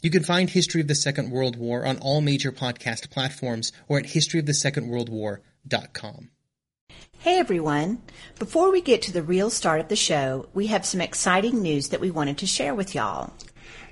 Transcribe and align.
You 0.00 0.10
can 0.10 0.22
find 0.22 0.48
History 0.48 0.80
of 0.80 0.86
the 0.86 0.94
Second 0.94 1.32
World 1.32 1.56
War 1.56 1.84
on 1.84 1.98
all 1.98 2.20
major 2.20 2.52
podcast 2.52 3.10
platforms 3.10 3.72
or 3.88 3.98
at 3.98 4.04
historyofthesecondworldwar.com. 4.04 6.30
Hey 7.18 7.38
everyone. 7.38 8.02
Before 8.38 8.70
we 8.70 8.80
get 8.80 9.02
to 9.02 9.12
the 9.12 9.24
real 9.24 9.50
start 9.50 9.80
of 9.80 9.88
the 9.88 9.96
show, 9.96 10.48
we 10.54 10.68
have 10.68 10.86
some 10.86 11.00
exciting 11.00 11.60
news 11.60 11.88
that 11.88 12.00
we 12.00 12.12
wanted 12.12 12.38
to 12.38 12.46
share 12.46 12.76
with 12.76 12.94
y'all. 12.94 13.32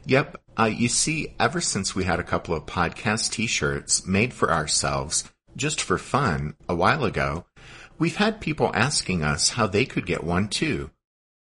Yep. 0.04 0.40
Uh, 0.56 0.66
you 0.66 0.88
see, 0.88 1.34
ever 1.40 1.60
since 1.60 1.96
we 1.96 2.04
had 2.04 2.20
a 2.20 2.24
couple 2.24 2.54
of 2.54 2.66
podcast 2.66 3.32
t-shirts 3.32 4.06
made 4.06 4.32
for 4.32 4.52
ourselves 4.52 5.24
just 5.56 5.80
for 5.80 5.98
fun 5.98 6.54
a 6.68 6.76
while 6.76 7.04
ago, 7.04 7.46
we've 7.98 8.16
had 8.16 8.40
people 8.40 8.70
asking 8.74 9.24
us 9.24 9.48
how 9.50 9.66
they 9.66 9.84
could 9.84 10.06
get 10.06 10.22
one 10.22 10.46
too. 10.46 10.90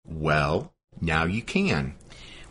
Well, 0.05 0.73
now 1.01 1.25
you 1.25 1.41
can. 1.41 1.95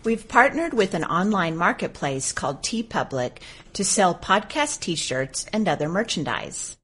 We've 0.04 0.26
partnered 0.26 0.74
with 0.74 0.94
an 0.94 1.04
online 1.04 1.56
marketplace 1.56 2.32
called 2.32 2.62
TeePublic 2.62 3.38
to 3.74 3.84
sell 3.84 4.16
podcast 4.16 4.80
t-shirts 4.80 5.46
and 5.52 5.68
other 5.68 5.88
merchandise. 5.88 6.76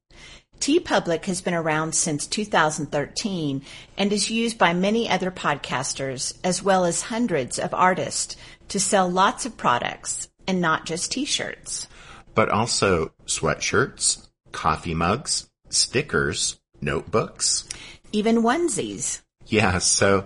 TeePublic 0.61 1.25
has 1.25 1.41
been 1.41 1.53
around 1.53 1.95
since 1.95 2.25
2013 2.27 3.61
and 3.97 4.13
is 4.13 4.31
used 4.31 4.57
by 4.57 4.73
many 4.73 5.09
other 5.09 5.31
podcasters 5.31 6.37
as 6.45 6.63
well 6.63 6.85
as 6.85 7.03
hundreds 7.03 7.59
of 7.59 7.73
artists 7.73 8.37
to 8.69 8.79
sell 8.79 9.09
lots 9.09 9.45
of 9.45 9.57
products 9.57 10.29
and 10.47 10.61
not 10.61 10.85
just 10.85 11.11
t-shirts. 11.11 11.87
But 12.35 12.49
also 12.49 13.11
sweatshirts, 13.25 14.29
coffee 14.53 14.93
mugs, 14.93 15.49
stickers, 15.67 16.57
notebooks, 16.79 17.67
even 18.13 18.43
onesies. 18.43 19.21
Yeah, 19.45 19.79
so 19.79 20.25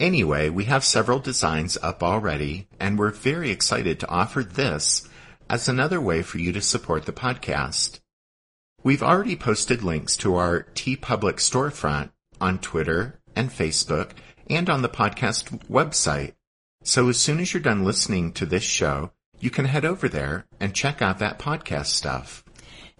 Anyway, 0.00 0.48
we 0.48 0.64
have 0.64 0.84
several 0.84 1.18
designs 1.18 1.78
up 1.82 2.02
already, 2.02 2.68
and 2.80 2.98
we're 2.98 3.10
very 3.10 3.50
excited 3.50 4.00
to 4.00 4.08
offer 4.08 4.42
this 4.42 5.08
as 5.48 5.68
another 5.68 6.00
way 6.00 6.22
for 6.22 6.38
you 6.38 6.52
to 6.52 6.60
support 6.60 7.06
the 7.06 7.12
podcast. 7.12 8.00
We've 8.82 9.02
already 9.02 9.36
posted 9.36 9.82
links 9.82 10.16
to 10.18 10.34
our 10.34 10.64
TeePublic 10.74 11.36
storefront 11.36 12.10
on 12.40 12.58
Twitter 12.58 13.20
and 13.36 13.50
Facebook 13.50 14.10
and 14.50 14.68
on 14.68 14.82
the 14.82 14.88
podcast 14.88 15.66
website. 15.68 16.34
So 16.82 17.08
as 17.08 17.18
soon 17.18 17.38
as 17.38 17.54
you're 17.54 17.62
done 17.62 17.84
listening 17.84 18.32
to 18.32 18.46
this 18.46 18.64
show, 18.64 19.12
you 19.38 19.50
can 19.50 19.66
head 19.66 19.84
over 19.84 20.08
there 20.08 20.46
and 20.58 20.74
check 20.74 21.00
out 21.00 21.20
that 21.20 21.38
podcast 21.38 21.86
stuff. 21.86 22.42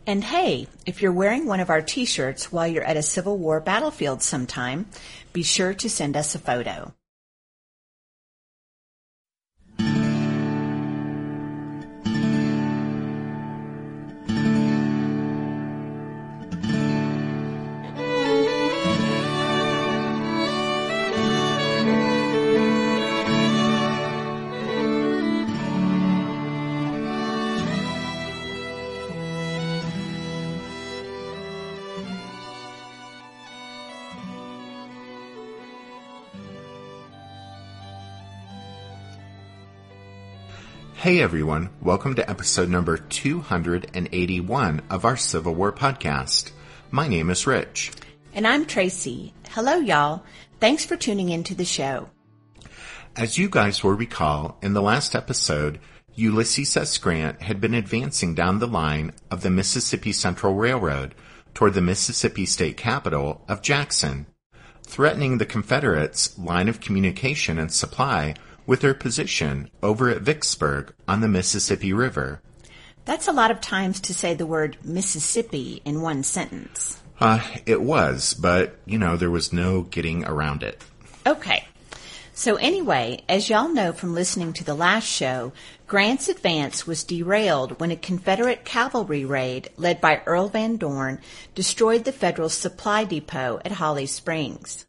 And 0.06 0.24
hey, 0.24 0.66
if 0.84 1.00
you're 1.00 1.12
wearing 1.12 1.46
one 1.46 1.60
of 1.60 1.70
our 1.70 1.80
t-shirts 1.80 2.50
while 2.50 2.66
you're 2.66 2.82
at 2.82 2.96
a 2.96 3.02
Civil 3.02 3.38
War 3.38 3.60
battlefield 3.60 4.20
sometime, 4.22 4.86
be 5.32 5.42
sure 5.42 5.74
to 5.74 5.88
send 5.88 6.16
us 6.16 6.34
a 6.34 6.38
photo. 6.38 6.94
Hey 41.02 41.20
everyone, 41.20 41.70
welcome 41.80 42.14
to 42.14 42.30
episode 42.30 42.68
number 42.68 42.96
281 42.96 44.82
of 44.88 45.04
our 45.04 45.16
Civil 45.16 45.52
War 45.52 45.72
podcast. 45.72 46.52
My 46.92 47.08
name 47.08 47.28
is 47.28 47.44
Rich. 47.44 47.90
And 48.32 48.46
I'm 48.46 48.66
Tracy. 48.66 49.34
Hello 49.50 49.78
y'all. 49.78 50.22
Thanks 50.60 50.84
for 50.84 50.94
tuning 50.94 51.30
into 51.30 51.56
the 51.56 51.64
show. 51.64 52.08
As 53.16 53.36
you 53.36 53.48
guys 53.50 53.82
will 53.82 53.94
recall, 53.94 54.58
in 54.62 54.74
the 54.74 54.80
last 54.80 55.16
episode, 55.16 55.80
Ulysses 56.14 56.76
S. 56.76 56.98
Grant 56.98 57.42
had 57.42 57.60
been 57.60 57.74
advancing 57.74 58.36
down 58.36 58.60
the 58.60 58.68
line 58.68 59.10
of 59.28 59.42
the 59.42 59.50
Mississippi 59.50 60.12
Central 60.12 60.54
Railroad 60.54 61.16
toward 61.52 61.74
the 61.74 61.80
Mississippi 61.80 62.46
state 62.46 62.76
capital 62.76 63.44
of 63.48 63.60
Jackson, 63.60 64.26
threatening 64.86 65.38
the 65.38 65.46
Confederates' 65.46 66.38
line 66.38 66.68
of 66.68 66.80
communication 66.80 67.58
and 67.58 67.72
supply 67.72 68.36
with 68.66 68.80
their 68.80 68.94
position 68.94 69.70
over 69.82 70.08
at 70.08 70.22
Vicksburg 70.22 70.94
on 71.08 71.20
the 71.20 71.28
Mississippi 71.28 71.92
River. 71.92 72.40
That's 73.04 73.28
a 73.28 73.32
lot 73.32 73.50
of 73.50 73.60
times 73.60 74.00
to 74.02 74.14
say 74.14 74.34
the 74.34 74.46
word 74.46 74.76
Mississippi 74.84 75.82
in 75.84 76.02
one 76.02 76.22
sentence. 76.22 77.00
Uh, 77.18 77.42
it 77.66 77.82
was, 77.82 78.34
but, 78.34 78.76
you 78.86 78.98
know, 78.98 79.16
there 79.16 79.30
was 79.30 79.52
no 79.52 79.82
getting 79.82 80.24
around 80.24 80.62
it. 80.62 80.82
Okay. 81.26 81.66
So 82.34 82.56
anyway, 82.56 83.22
as 83.28 83.50
y'all 83.50 83.68
know 83.68 83.92
from 83.92 84.14
listening 84.14 84.54
to 84.54 84.64
the 84.64 84.74
last 84.74 85.06
show, 85.06 85.52
Grant's 85.86 86.28
advance 86.28 86.86
was 86.86 87.04
derailed 87.04 87.78
when 87.78 87.90
a 87.90 87.96
Confederate 87.96 88.64
cavalry 88.64 89.24
raid 89.24 89.68
led 89.76 90.00
by 90.00 90.22
Earl 90.24 90.48
Van 90.48 90.76
Dorn 90.76 91.20
destroyed 91.54 92.04
the 92.04 92.12
Federal 92.12 92.48
supply 92.48 93.04
depot 93.04 93.60
at 93.64 93.72
Holly 93.72 94.06
Springs. 94.06 94.86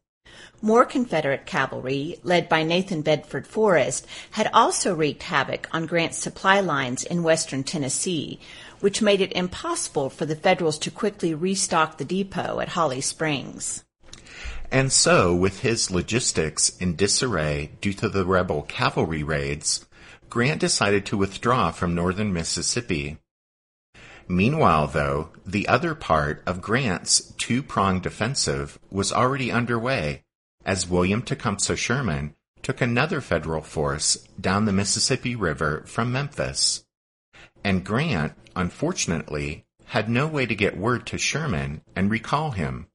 More 0.66 0.85
Confederate 0.85 1.46
cavalry, 1.46 2.19
led 2.24 2.47
by 2.47 2.63
Nathan 2.63 3.01
Bedford 3.01 3.46
Forrest, 3.46 4.07
had 4.31 4.50
also 4.53 4.96
wreaked 4.96 5.24
havoc 5.24 5.68
on 5.74 5.85
Grant's 5.85 6.18
supply 6.18 6.62
lines 6.62 7.03
in 7.03 7.22
western 7.22 7.66
Tennessee, 7.66 8.40
which 8.79 9.02
made 9.02 9.19
it 9.19 9.34
impossible 9.34 10.09
for 10.09 10.25
the 10.25 10.38
Federals 10.38 10.79
to 10.79 10.90
quickly 10.90 11.34
restock 11.34 11.97
the 11.97 12.06
depot 12.06 12.62
at 12.62 12.69
Holly 12.69 13.02
Springs. 13.02 13.84
And 14.72 14.90
so, 14.90 15.35
with 15.35 15.59
his 15.59 15.91
logistics 15.91 16.69
in 16.78 16.96
disarray 16.96 17.72
due 17.81 17.91
to 17.96 18.07
the 18.07 18.23
rebel 18.25 18.62
cavalry 18.62 19.22
raids, 19.22 19.85
Grant 20.29 20.62
decided 20.62 21.06
to 21.07 21.18
withdraw 21.18 21.72
from 21.72 21.94
northern 21.94 22.31
Mississippi. 22.31 23.18
Meanwhile, 24.29 24.88
though, 24.88 25.31
the 25.46 25.68
other 25.68 25.94
part 25.94 26.41
of 26.46 26.62
Grant's 26.62 27.34
two-pronged 27.34 28.06
offensive 28.06 28.79
was 28.90 29.12
already 29.12 29.52
underway 29.52 30.23
as 30.66 30.90
William 30.90 31.22
Tecumseh 31.22 31.75
Sherman 31.75 32.35
took 32.62 32.81
another 32.81 33.22
federal 33.22 33.62
force 33.62 34.16
down 34.40 34.66
the 34.66 34.74
Mississippi 34.74 35.35
River 35.35 35.84
from 35.85 36.12
Memphis. 36.12 36.85
And 37.63 37.84
Grant, 37.84 38.34
unfortunately, 38.56 39.66
had 39.85 40.09
no 40.09 40.28
way 40.28 40.46
to 40.46 40.56
get 40.56 40.78
word 40.78 41.06
to 41.07 41.18
Sherman 41.18 41.81
and 41.96 42.09
recall 42.09 42.52
him. 42.52 42.88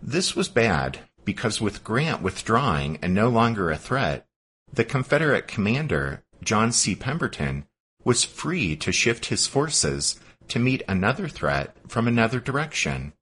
This 0.00 0.36
was 0.36 0.48
bad 0.48 1.00
because 1.24 1.60
with 1.60 1.84
Grant 1.84 2.22
withdrawing 2.22 2.98
and 3.02 3.12
no 3.12 3.28
longer 3.28 3.70
a 3.70 3.76
threat, 3.76 4.26
the 4.72 4.84
Confederate 4.84 5.48
commander, 5.48 6.22
John 6.42 6.72
C. 6.72 6.94
Pemberton, 6.94 7.66
was 8.04 8.24
free 8.24 8.76
to 8.76 8.92
shift 8.92 9.26
his 9.26 9.46
forces 9.46 10.18
to 10.48 10.58
meet 10.58 10.82
another 10.88 11.28
threat 11.28 11.76
from 11.86 12.08
another 12.08 12.40
direction. 12.40 13.12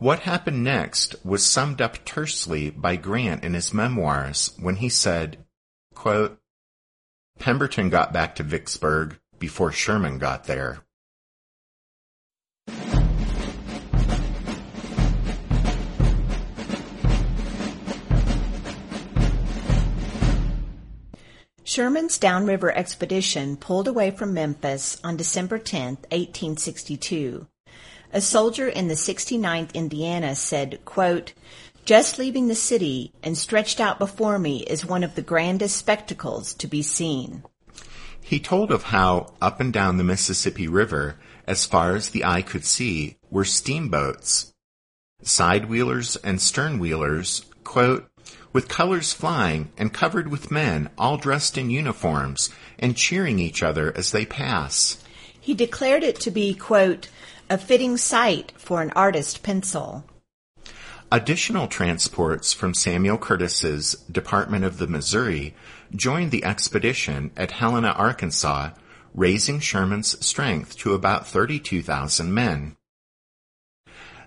What 0.00 0.20
happened 0.20 0.64
next 0.64 1.14
was 1.26 1.44
summed 1.44 1.82
up 1.82 1.98
tersely 2.06 2.70
by 2.70 2.96
Grant 2.96 3.44
in 3.44 3.52
his 3.52 3.74
memoirs 3.74 4.56
when 4.58 4.76
he 4.76 4.88
said, 4.88 5.44
quote, 5.92 6.40
Pemberton 7.38 7.90
got 7.90 8.10
back 8.10 8.34
to 8.36 8.42
Vicksburg 8.42 9.20
before 9.38 9.72
Sherman 9.72 10.16
got 10.16 10.44
there. 10.44 10.78
Sherman's 21.62 22.16
downriver 22.16 22.74
expedition 22.74 23.58
pulled 23.58 23.86
away 23.86 24.12
from 24.12 24.32
Memphis 24.32 24.98
on 25.04 25.18
December 25.18 25.58
10, 25.58 25.98
1862. 26.10 27.46
A 28.12 28.20
soldier 28.20 28.68
in 28.68 28.88
the 28.88 28.94
69th 28.94 29.72
Indiana 29.72 30.34
said, 30.34 30.84
quote, 30.84 31.32
just 31.84 32.18
leaving 32.18 32.48
the 32.48 32.54
city 32.54 33.12
and 33.22 33.38
stretched 33.38 33.80
out 33.80 33.98
before 33.98 34.38
me 34.38 34.64
is 34.64 34.84
one 34.84 35.04
of 35.04 35.14
the 35.14 35.22
grandest 35.22 35.76
spectacles 35.76 36.52
to 36.54 36.66
be 36.66 36.82
seen. 36.82 37.44
He 38.20 38.38
told 38.38 38.70
of 38.70 38.84
how 38.84 39.34
up 39.40 39.60
and 39.60 39.72
down 39.72 39.96
the 39.96 40.04
Mississippi 40.04 40.68
River, 40.68 41.16
as 41.46 41.64
far 41.64 41.96
as 41.96 42.10
the 42.10 42.24
eye 42.24 42.42
could 42.42 42.64
see, 42.64 43.16
were 43.30 43.44
steamboats. 43.44 44.52
Side 45.22 45.68
wheelers 45.68 46.16
and 46.16 46.40
stern 46.40 46.78
wheelers, 46.78 47.44
quote, 47.64 48.08
with 48.52 48.68
colors 48.68 49.12
flying 49.12 49.70
and 49.78 49.92
covered 49.92 50.28
with 50.28 50.50
men 50.50 50.90
all 50.98 51.16
dressed 51.16 51.56
in 51.56 51.70
uniforms 51.70 52.50
and 52.78 52.96
cheering 52.96 53.38
each 53.38 53.62
other 53.62 53.92
as 53.96 54.10
they 54.10 54.26
pass. 54.26 55.02
He 55.40 55.54
declared 55.54 56.02
it 56.02 56.20
to 56.20 56.30
be, 56.30 56.54
quote, 56.54 57.08
a 57.50 57.58
fitting 57.58 57.96
sight 57.96 58.52
for 58.56 58.80
an 58.80 58.92
artist 58.94 59.42
pencil. 59.42 60.04
Additional 61.10 61.66
transports 61.66 62.52
from 62.52 62.72
Samuel 62.72 63.18
Curtis's 63.18 63.94
Department 64.10 64.64
of 64.64 64.78
the 64.78 64.86
Missouri 64.86 65.56
joined 65.92 66.30
the 66.30 66.44
expedition 66.44 67.32
at 67.36 67.50
Helena, 67.50 67.88
Arkansas, 67.88 68.70
raising 69.12 69.58
Sherman's 69.58 70.24
strength 70.24 70.78
to 70.78 70.94
about 70.94 71.26
32,000 71.26 72.32
men. 72.32 72.76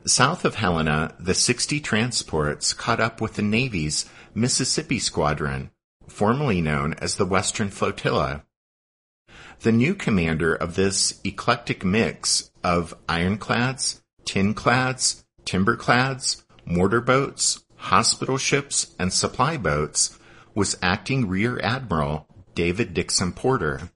South 0.06 0.44
of 0.44 0.56
Helena, 0.56 1.16
the 1.18 1.34
60 1.34 1.80
transports 1.80 2.74
caught 2.74 3.00
up 3.00 3.22
with 3.22 3.36
the 3.36 3.42
Navy's 3.42 4.06
Mississippi 4.36 5.00
Squadron, 5.00 5.72
formerly 6.10 6.60
known 6.60 6.94
as 6.96 7.16
the 7.16 7.26
Western 7.26 7.70
Flotilla. 7.70 8.44
The 9.62 9.72
new 9.72 9.96
commander 9.96 10.54
of 10.54 10.76
this 10.76 11.22
eclectic 11.24 11.86
mix 11.86 12.52
of 12.64 12.94
ironclads, 13.08 14.02
tinclads, 14.26 15.24
timberclads, 15.46 16.44
mortar 16.66 17.02
boats, 17.02 17.64
hospital 17.76 18.38
ships, 18.38 18.96
and 18.98 19.12
supply 19.12 19.58
boats 19.58 20.18
was 20.56 20.78
acting 20.82 21.28
Rear 21.28 21.60
Admiral 21.62 22.28
David 22.56 22.94
Dixon 22.94 23.32
Porter. 23.32 23.92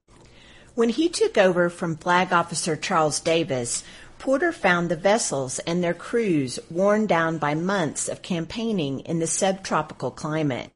When 0.76 0.90
he 0.90 1.10
took 1.10 1.38
over 1.38 1.70
from 1.70 1.96
Flag 1.96 2.34
Officer 2.34 2.76
Charles 2.76 3.20
Davis, 3.20 3.84
Porter 4.20 4.52
found 4.52 4.90
the 4.90 4.96
vessels 4.96 5.60
and 5.60 5.84
their 5.84 5.94
crews 5.94 6.60
worn 6.70 7.06
down 7.06 7.38
by 7.38 7.54
months 7.56 8.08
of 8.10 8.22
campaigning 8.22 9.00
in 9.02 9.20
the 9.20 9.28
subtropical 9.28 10.12
climate. 10.12 10.72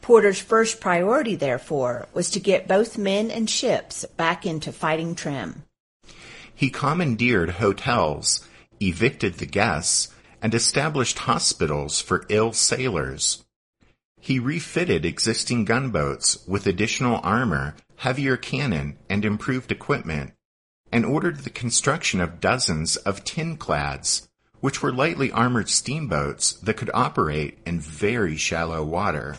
Porter's 0.00 0.40
first 0.40 0.80
priority, 0.80 1.36
therefore, 1.36 2.08
was 2.14 2.30
to 2.30 2.40
get 2.40 2.68
both 2.68 2.96
men 2.96 3.30
and 3.30 3.48
ships 3.48 4.04
back 4.16 4.46
into 4.46 4.72
fighting 4.72 5.14
trim. 5.14 5.64
He 6.60 6.68
commandeered 6.68 7.52
hotels, 7.52 8.46
evicted 8.80 9.36
the 9.36 9.46
guests, 9.46 10.08
and 10.42 10.54
established 10.54 11.20
hospitals 11.20 12.02
for 12.02 12.26
ill 12.28 12.52
sailors. 12.52 13.42
He 14.20 14.38
refitted 14.38 15.06
existing 15.06 15.64
gunboats 15.64 16.46
with 16.46 16.66
additional 16.66 17.18
armor, 17.22 17.76
heavier 17.96 18.36
cannon, 18.36 18.98
and 19.08 19.24
improved 19.24 19.72
equipment, 19.72 20.34
and 20.92 21.06
ordered 21.06 21.38
the 21.38 21.48
construction 21.48 22.20
of 22.20 22.40
dozens 22.40 22.96
of 22.96 23.24
tinclads, 23.24 24.28
which 24.60 24.82
were 24.82 24.92
lightly 24.92 25.32
armored 25.32 25.70
steamboats 25.70 26.52
that 26.52 26.76
could 26.76 26.90
operate 26.92 27.56
in 27.64 27.80
very 27.80 28.36
shallow 28.36 28.84
water. 28.84 29.36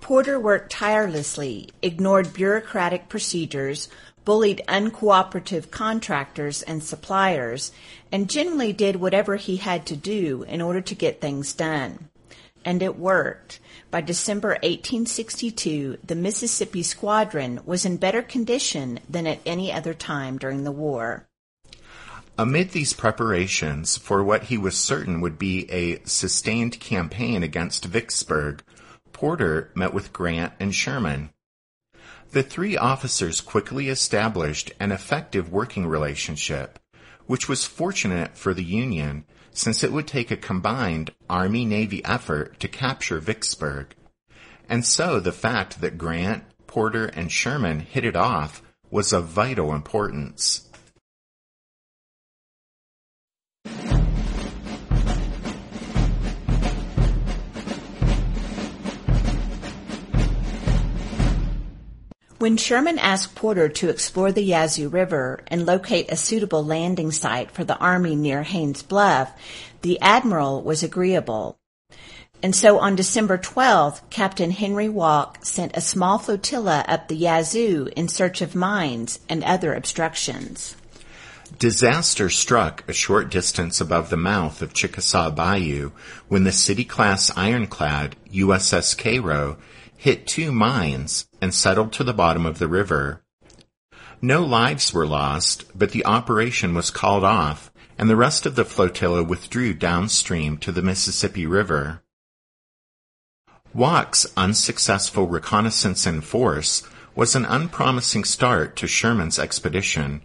Porter 0.00 0.38
worked 0.38 0.70
tirelessly, 0.70 1.70
ignored 1.82 2.32
bureaucratic 2.32 3.08
procedures, 3.08 3.88
bullied 4.26 4.60
uncooperative 4.68 5.70
contractors 5.70 6.60
and 6.60 6.82
suppliers, 6.82 7.72
and 8.12 8.28
generally 8.28 8.74
did 8.74 8.96
whatever 8.96 9.36
he 9.36 9.56
had 9.56 9.86
to 9.86 9.96
do 9.96 10.42
in 10.42 10.60
order 10.60 10.82
to 10.82 10.94
get 10.94 11.22
things 11.22 11.54
done. 11.54 12.10
And 12.62 12.82
it 12.82 12.98
worked. 12.98 13.60
By 13.90 14.00
December 14.00 14.48
1862, 14.48 15.98
the 16.04 16.16
Mississippi 16.16 16.82
Squadron 16.82 17.60
was 17.64 17.86
in 17.86 17.96
better 17.96 18.20
condition 18.20 18.98
than 19.08 19.28
at 19.28 19.40
any 19.46 19.72
other 19.72 19.94
time 19.94 20.36
during 20.36 20.64
the 20.64 20.72
war. 20.72 21.28
Amid 22.36 22.72
these 22.72 22.92
preparations 22.92 23.96
for 23.96 24.22
what 24.22 24.44
he 24.44 24.58
was 24.58 24.76
certain 24.76 25.20
would 25.20 25.38
be 25.38 25.70
a 25.70 26.04
sustained 26.04 26.80
campaign 26.80 27.42
against 27.44 27.84
Vicksburg, 27.84 28.62
Porter 29.12 29.70
met 29.74 29.94
with 29.94 30.12
Grant 30.12 30.52
and 30.60 30.74
Sherman. 30.74 31.30
The 32.32 32.42
three 32.42 32.76
officers 32.76 33.40
quickly 33.40 33.88
established 33.88 34.72
an 34.78 34.92
effective 34.92 35.50
working 35.50 35.86
relationship, 35.86 36.78
which 37.26 37.48
was 37.48 37.64
fortunate 37.64 38.36
for 38.36 38.52
the 38.52 38.64
Union 38.64 39.24
since 39.52 39.82
it 39.82 39.92
would 39.92 40.06
take 40.06 40.30
a 40.30 40.36
combined 40.36 41.12
Army-Navy 41.30 42.04
effort 42.04 42.60
to 42.60 42.68
capture 42.68 43.20
Vicksburg. 43.20 43.94
And 44.68 44.84
so 44.84 45.18
the 45.18 45.32
fact 45.32 45.80
that 45.80 45.96
Grant, 45.96 46.44
Porter, 46.66 47.06
and 47.06 47.32
Sherman 47.32 47.80
hit 47.80 48.04
it 48.04 48.16
off 48.16 48.62
was 48.90 49.12
of 49.12 49.26
vital 49.26 49.74
importance. 49.74 50.65
When 62.46 62.56
Sherman 62.56 63.00
asked 63.00 63.34
Porter 63.34 63.68
to 63.68 63.88
explore 63.88 64.30
the 64.30 64.44
Yazoo 64.44 64.88
River 64.88 65.40
and 65.48 65.66
locate 65.66 66.12
a 66.12 66.16
suitable 66.16 66.64
landing 66.64 67.10
site 67.10 67.50
for 67.50 67.64
the 67.64 67.76
Army 67.78 68.14
near 68.14 68.44
Haines 68.44 68.84
Bluff, 68.84 69.32
the 69.82 70.00
Admiral 70.00 70.62
was 70.62 70.84
agreeable. 70.84 71.58
And 72.44 72.54
so 72.54 72.78
on 72.78 72.94
December 72.94 73.36
12th, 73.36 74.08
Captain 74.10 74.52
Henry 74.52 74.88
Walke 74.88 75.44
sent 75.44 75.76
a 75.76 75.80
small 75.80 76.20
flotilla 76.20 76.84
up 76.86 77.08
the 77.08 77.16
Yazoo 77.16 77.88
in 77.96 78.06
search 78.06 78.40
of 78.40 78.54
mines 78.54 79.18
and 79.28 79.42
other 79.42 79.74
obstructions. 79.74 80.76
Disaster 81.58 82.30
struck 82.30 82.88
a 82.88 82.92
short 82.92 83.28
distance 83.28 83.80
above 83.80 84.08
the 84.08 84.16
mouth 84.16 84.62
of 84.62 84.72
Chickasaw 84.72 85.30
Bayou 85.32 85.90
when 86.28 86.44
the 86.44 86.52
city-class 86.52 87.36
ironclad 87.36 88.14
USS 88.32 88.96
Cairo 88.96 89.56
hit 90.06 90.24
two 90.24 90.52
mines 90.52 91.26
and 91.40 91.52
settled 91.52 91.92
to 91.92 92.04
the 92.04 92.14
bottom 92.14 92.46
of 92.46 92.60
the 92.60 92.68
river. 92.68 93.24
No 94.22 94.44
lives 94.44 94.94
were 94.94 95.04
lost, 95.04 95.64
but 95.76 95.90
the 95.90 96.06
operation 96.06 96.74
was 96.74 96.92
called 96.92 97.24
off 97.24 97.72
and 97.98 98.08
the 98.08 98.14
rest 98.14 98.46
of 98.46 98.54
the 98.54 98.64
flotilla 98.64 99.24
withdrew 99.24 99.74
downstream 99.74 100.58
to 100.58 100.70
the 100.70 100.80
Mississippi 100.80 101.44
River. 101.44 102.04
Walke's 103.74 104.32
unsuccessful 104.36 105.26
reconnaissance 105.26 106.06
in 106.06 106.20
force 106.20 106.84
was 107.16 107.34
an 107.34 107.44
unpromising 107.44 108.22
start 108.22 108.76
to 108.76 108.86
Sherman's 108.86 109.40
expedition. 109.40 110.22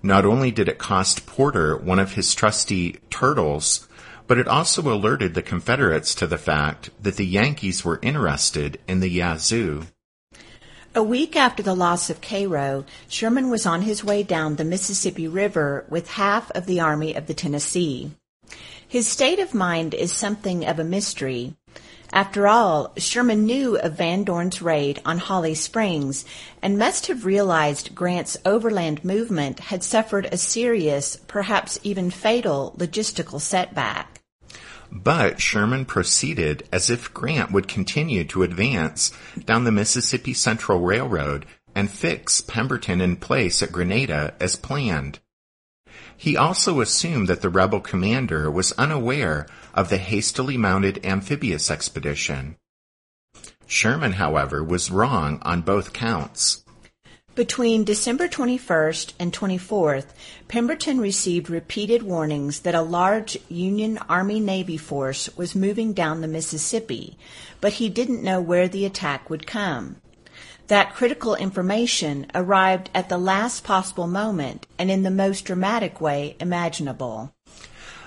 Not 0.00 0.24
only 0.24 0.52
did 0.52 0.68
it 0.68 0.78
cost 0.78 1.26
Porter 1.26 1.76
one 1.76 1.98
of 1.98 2.12
his 2.12 2.36
trusty 2.36 3.00
turtles, 3.10 3.88
but 4.26 4.38
it 4.38 4.48
also 4.48 4.82
alerted 4.82 5.34
the 5.34 5.42
Confederates 5.42 6.14
to 6.16 6.26
the 6.26 6.38
fact 6.38 6.90
that 7.00 7.16
the 7.16 7.26
Yankees 7.26 7.84
were 7.84 7.98
interested 8.02 8.78
in 8.86 9.00
the 9.00 9.10
Yazoo. 9.10 9.86
A 10.94 11.02
week 11.02 11.36
after 11.36 11.62
the 11.62 11.74
loss 11.74 12.10
of 12.10 12.20
Cairo, 12.20 12.84
Sherman 13.08 13.48
was 13.48 13.64
on 13.64 13.82
his 13.82 14.04
way 14.04 14.22
down 14.22 14.56
the 14.56 14.64
Mississippi 14.64 15.26
River 15.26 15.86
with 15.88 16.10
half 16.10 16.50
of 16.50 16.66
the 16.66 16.80
Army 16.80 17.14
of 17.14 17.26
the 17.26 17.34
Tennessee. 17.34 18.10
His 18.86 19.08
state 19.08 19.38
of 19.38 19.54
mind 19.54 19.94
is 19.94 20.12
something 20.12 20.66
of 20.66 20.78
a 20.78 20.84
mystery. 20.84 21.54
After 22.12 22.46
all, 22.46 22.92
Sherman 22.98 23.46
knew 23.46 23.78
of 23.78 23.94
Van 23.94 24.22
Dorn's 24.22 24.60
raid 24.60 25.00
on 25.06 25.16
Holly 25.16 25.54
Springs 25.54 26.26
and 26.60 26.78
must 26.78 27.06
have 27.06 27.24
realized 27.24 27.94
Grant's 27.94 28.36
overland 28.44 29.02
movement 29.02 29.60
had 29.60 29.82
suffered 29.82 30.26
a 30.26 30.36
serious, 30.36 31.16
perhaps 31.26 31.78
even 31.82 32.10
fatal, 32.10 32.74
logistical 32.76 33.40
setback. 33.40 34.11
But 34.94 35.40
Sherman 35.40 35.86
proceeded 35.86 36.68
as 36.70 36.90
if 36.90 37.14
Grant 37.14 37.50
would 37.50 37.66
continue 37.66 38.24
to 38.24 38.42
advance 38.42 39.10
down 39.46 39.64
the 39.64 39.72
Mississippi 39.72 40.34
Central 40.34 40.80
Railroad 40.80 41.46
and 41.74 41.90
fix 41.90 42.42
Pemberton 42.42 43.00
in 43.00 43.16
place 43.16 43.62
at 43.62 43.72
Grenada 43.72 44.34
as 44.38 44.56
planned. 44.56 45.18
He 46.14 46.36
also 46.36 46.82
assumed 46.82 47.28
that 47.28 47.40
the 47.40 47.48
rebel 47.48 47.80
commander 47.80 48.50
was 48.50 48.72
unaware 48.72 49.46
of 49.72 49.88
the 49.88 49.96
hastily 49.96 50.58
mounted 50.58 51.04
amphibious 51.06 51.70
expedition. 51.70 52.56
Sherman, 53.66 54.12
however, 54.12 54.62
was 54.62 54.90
wrong 54.90 55.40
on 55.40 55.62
both 55.62 55.94
counts. 55.94 56.61
Between 57.34 57.84
December 57.84 58.28
21st 58.28 59.14
and 59.18 59.32
24th, 59.32 60.08
Pemberton 60.48 61.00
received 61.00 61.48
repeated 61.48 62.02
warnings 62.02 62.60
that 62.60 62.74
a 62.74 62.82
large 62.82 63.38
Union 63.48 63.98
Army-Navy 64.06 64.76
force 64.76 65.34
was 65.34 65.54
moving 65.54 65.94
down 65.94 66.20
the 66.20 66.28
Mississippi, 66.28 67.16
but 67.62 67.74
he 67.74 67.88
didn't 67.88 68.22
know 68.22 68.38
where 68.42 68.68
the 68.68 68.84
attack 68.84 69.30
would 69.30 69.46
come. 69.46 69.96
That 70.66 70.92
critical 70.92 71.34
information 71.34 72.26
arrived 72.34 72.90
at 72.94 73.08
the 73.08 73.16
last 73.16 73.64
possible 73.64 74.06
moment 74.06 74.66
and 74.78 74.90
in 74.90 75.02
the 75.02 75.10
most 75.10 75.46
dramatic 75.46 76.02
way 76.02 76.36
imaginable. 76.38 77.34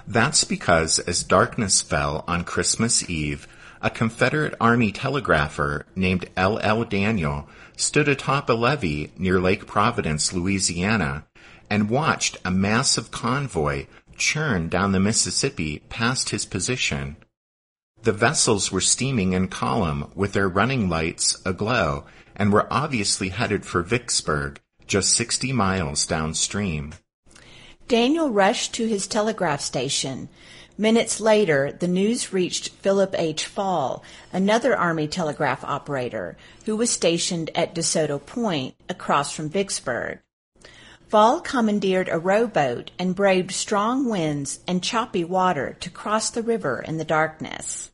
That's 0.06 0.44
because 0.44 1.00
as 1.00 1.24
darkness 1.24 1.82
fell 1.82 2.24
on 2.28 2.44
Christmas 2.44 3.10
Eve, 3.10 3.48
a 3.82 3.90
Confederate 3.90 4.54
Army 4.62 4.92
telegrapher 4.92 5.88
named 5.96 6.30
L. 6.38 6.60
L. 6.60 6.84
Daniel 6.84 7.50
stood 7.76 8.08
atop 8.08 8.50
a 8.50 8.54
levee 8.54 9.12
near 9.18 9.40
Lake 9.40 9.66
Providence, 9.66 10.34
Louisiana, 10.34 11.26
and 11.70 11.90
watched 11.90 12.38
a 12.46 12.52
massive 12.52 13.12
convoy 13.12 13.86
churn 14.18 14.70
down 14.70 14.92
the 14.92 15.00
Mississippi 15.00 15.80
past 15.90 16.30
his 16.30 16.46
position. 16.46 17.18
The 18.04 18.14
vessels 18.14 18.72
were 18.72 18.82
steaming 18.82 19.34
in 19.34 19.48
column 19.48 20.12
with 20.16 20.34
their 20.34 20.48
running 20.48 20.90
lights 20.90 21.42
aglow 21.46 22.06
and 22.36 22.54
were 22.54 22.72
obviously 22.72 23.30
headed 23.30 23.66
for 23.66 23.82
Vicksburg, 23.82 24.60
just 24.86 25.14
60 25.14 25.52
miles 25.54 26.06
downstream. 26.06 26.94
Daniel 27.88 28.30
rushed 28.30 28.74
to 28.76 28.88
his 28.88 29.08
telegraph 29.08 29.62
station. 29.62 30.30
Minutes 30.78 31.22
later, 31.22 31.72
the 31.72 31.88
news 31.88 32.34
reached 32.34 32.70
Philip 32.70 33.16
H. 33.18 33.46
Fall, 33.46 34.04
another 34.34 34.76
Army 34.76 35.08
telegraph 35.08 35.64
operator, 35.64 36.36
who 36.66 36.76
was 36.76 36.90
stationed 36.90 37.50
at 37.56 37.74
DeSoto 37.74 38.24
Point 38.24 38.76
across 38.90 39.32
from 39.32 39.50
Vicksburg. 39.50 40.20
Fall 41.08 41.40
commandeered 41.40 42.10
a 42.10 42.20
rowboat 42.20 42.92
and 43.00 43.16
braved 43.16 43.52
strong 43.52 44.10
winds 44.10 44.60
and 44.68 44.84
choppy 44.84 45.24
water 45.24 45.78
to 45.80 45.90
cross 45.90 46.30
the 46.30 46.44
river 46.44 46.84
in 46.86 46.98
the 46.98 47.06
darkness. 47.06 47.92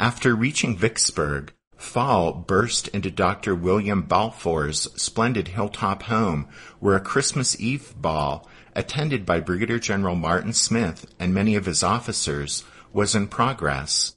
After 0.00 0.34
reaching 0.34 0.76
Vicksburg, 0.76 1.52
Fall 1.76 2.32
burst 2.32 2.88
into 2.88 3.10
Dr. 3.12 3.54
William 3.54 4.02
Balfour's 4.02 4.88
splendid 5.00 5.48
hilltop 5.48 6.04
home, 6.04 6.48
where 6.80 6.96
a 6.96 7.00
Christmas 7.00 7.60
Eve 7.60 7.94
ball, 7.96 8.48
attended 8.74 9.26
by 9.26 9.40
Brigadier 9.40 9.78
General 9.78 10.14
Martin 10.14 10.52
Smith 10.52 11.06
and 11.18 11.34
many 11.34 11.54
of 11.54 11.66
his 11.66 11.82
officers, 11.82 12.64
was 12.92 13.14
in 13.14 13.28
progress. 13.28 14.16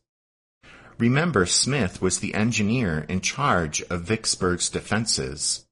Remember, 0.97 1.45
Smith 1.45 2.01
was 2.01 2.19
the 2.19 2.33
engineer 2.33 3.05
in 3.09 3.21
charge 3.21 3.81
of 3.89 4.03
Vicksburg's 4.03 4.69
defenses. 4.69 5.65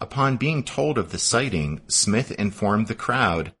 Upon 0.00 0.36
being 0.36 0.62
told 0.62 0.96
of 0.96 1.10
the 1.10 1.18
sighting, 1.18 1.80
Smith 1.88 2.30
informed 2.32 2.86
the 2.86 2.94
crowd, 2.94 3.52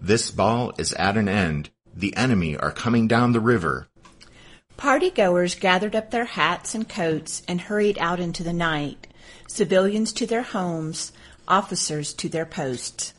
This 0.00 0.30
ball 0.30 0.72
is 0.78 0.92
at 0.94 1.16
an 1.16 1.28
end. 1.28 1.70
The 1.94 2.14
enemy 2.16 2.56
are 2.56 2.70
coming 2.70 3.08
down 3.08 3.32
the 3.32 3.40
river. 3.40 3.88
Partygoers 4.76 5.58
gathered 5.58 5.96
up 5.96 6.10
their 6.10 6.26
hats 6.26 6.74
and 6.74 6.88
coats 6.88 7.42
and 7.48 7.62
hurried 7.62 7.98
out 7.98 8.20
into 8.20 8.44
the 8.44 8.52
night, 8.52 9.08
civilians 9.48 10.12
to 10.12 10.26
their 10.26 10.42
homes, 10.42 11.10
officers 11.48 12.12
to 12.14 12.28
their 12.28 12.46
posts. 12.46 13.14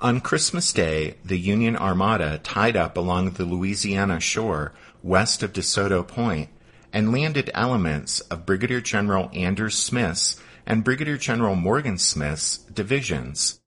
On 0.00 0.20
Christmas 0.20 0.72
Day, 0.72 1.16
the 1.24 1.38
Union 1.38 1.76
Armada 1.76 2.38
tied 2.44 2.76
up 2.76 2.96
along 2.96 3.32
the 3.32 3.44
Louisiana 3.44 4.20
shore 4.20 4.72
west 5.02 5.42
of 5.42 5.52
DeSoto 5.52 6.06
Point 6.06 6.50
and 6.92 7.10
landed 7.10 7.50
elements 7.52 8.20
of 8.20 8.46
Brigadier 8.46 8.80
General 8.80 9.28
Anders 9.34 9.76
Smith's 9.76 10.40
and 10.64 10.84
Brigadier 10.84 11.16
General 11.16 11.56
Morgan 11.56 11.98
Smith's 11.98 12.58
divisions. 12.58 13.60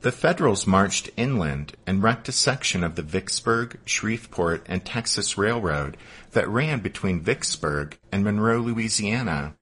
The 0.00 0.10
Federals 0.10 0.66
marched 0.66 1.10
inland 1.18 1.74
and 1.86 2.02
wrecked 2.02 2.30
a 2.30 2.32
section 2.32 2.82
of 2.82 2.94
the 2.94 3.02
Vicksburg, 3.02 3.78
Shreveport, 3.84 4.64
and 4.70 4.86
Texas 4.86 5.36
Railroad 5.36 5.98
that 6.30 6.48
ran 6.48 6.80
between 6.80 7.20
Vicksburg 7.20 7.98
and 8.10 8.24
Monroe, 8.24 8.58
Louisiana. 8.58 9.54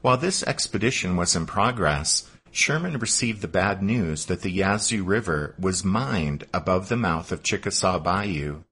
While 0.00 0.16
this 0.16 0.42
expedition 0.42 1.16
was 1.16 1.36
in 1.36 1.44
progress, 1.44 2.30
Sherman 2.54 3.00
received 3.00 3.40
the 3.42 3.48
bad 3.48 3.82
news 3.82 4.26
that 4.26 4.42
the 4.42 4.50
Yazoo 4.50 5.02
River 5.02 5.56
was 5.58 5.82
mined 5.84 6.44
above 6.54 6.88
the 6.88 6.96
mouth 6.96 7.32
of 7.32 7.42
Chickasaw 7.42 7.98
Bayou. 7.98 8.62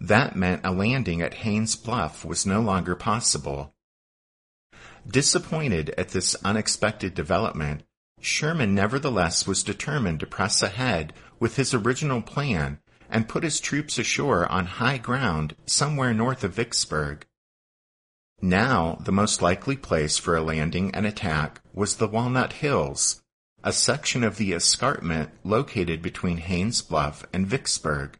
That 0.00 0.34
meant 0.34 0.66
a 0.66 0.72
landing 0.72 1.22
at 1.22 1.34
Haines 1.34 1.76
Bluff 1.76 2.24
was 2.24 2.44
no 2.44 2.60
longer 2.60 2.96
possible. 2.96 3.72
Disappointed 5.06 5.90
at 5.90 6.08
this 6.08 6.34
unexpected 6.44 7.14
development, 7.14 7.84
Sherman 8.20 8.74
nevertheless 8.74 9.46
was 9.46 9.62
determined 9.62 10.18
to 10.18 10.26
press 10.26 10.60
ahead 10.60 11.12
with 11.38 11.54
his 11.54 11.72
original 11.72 12.20
plan 12.20 12.80
and 13.08 13.28
put 13.28 13.44
his 13.44 13.60
troops 13.60 13.96
ashore 14.00 14.50
on 14.50 14.66
high 14.66 14.98
ground 14.98 15.54
somewhere 15.66 16.12
north 16.12 16.42
of 16.42 16.54
Vicksburg. 16.54 17.27
Now, 18.40 18.98
the 19.00 19.12
most 19.12 19.42
likely 19.42 19.76
place 19.76 20.16
for 20.16 20.36
a 20.36 20.42
landing 20.42 20.94
and 20.94 21.04
attack 21.04 21.60
was 21.74 21.96
the 21.96 22.06
Walnut 22.06 22.54
Hills, 22.54 23.20
a 23.64 23.72
section 23.72 24.22
of 24.22 24.36
the 24.36 24.52
escarpment 24.52 25.30
located 25.42 26.02
between 26.02 26.36
Haines 26.36 26.80
Bluff 26.80 27.24
and 27.32 27.48
Vicksburg. 27.48 28.16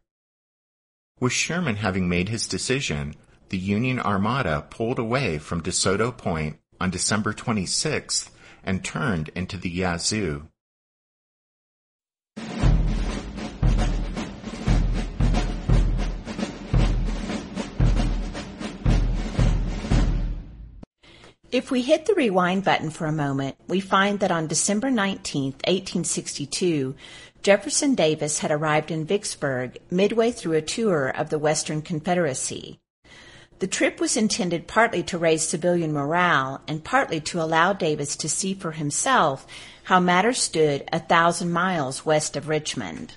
With 1.20 1.32
Sherman 1.32 1.76
having 1.76 2.08
made 2.08 2.28
his 2.28 2.48
decision, 2.48 3.14
the 3.48 3.58
Union 3.58 4.00
Armada 4.00 4.66
pulled 4.68 4.98
away 4.98 5.38
from 5.38 5.62
DeSoto 5.62 6.16
Point 6.16 6.58
on 6.80 6.90
December 6.90 7.32
26th 7.32 8.30
and 8.64 8.84
turned 8.84 9.30
into 9.36 9.56
the 9.56 9.70
Yazoo. 9.70 10.48
If 21.50 21.70
we 21.70 21.80
hit 21.80 22.04
the 22.04 22.12
rewind 22.12 22.64
button 22.64 22.90
for 22.90 23.06
a 23.06 23.12
moment, 23.12 23.56
we 23.66 23.80
find 23.80 24.20
that 24.20 24.30
on 24.30 24.48
December 24.48 24.90
19, 24.90 25.52
1862, 25.52 26.94
Jefferson 27.42 27.94
Davis 27.94 28.40
had 28.40 28.50
arrived 28.50 28.90
in 28.90 29.06
Vicksburg 29.06 29.78
midway 29.90 30.30
through 30.30 30.58
a 30.58 30.62
tour 30.62 31.08
of 31.08 31.30
the 31.30 31.38
Western 31.38 31.80
Confederacy. 31.80 32.80
The 33.60 33.66
trip 33.66 33.98
was 33.98 34.14
intended 34.14 34.66
partly 34.66 35.02
to 35.04 35.16
raise 35.16 35.48
civilian 35.48 35.90
morale 35.90 36.60
and 36.68 36.84
partly 36.84 37.18
to 37.22 37.40
allow 37.40 37.72
Davis 37.72 38.14
to 38.16 38.28
see 38.28 38.52
for 38.52 38.72
himself 38.72 39.46
how 39.84 40.00
matters 40.00 40.42
stood 40.42 40.86
a 40.92 40.98
thousand 40.98 41.50
miles 41.50 42.04
west 42.04 42.36
of 42.36 42.48
Richmond. 42.48 43.14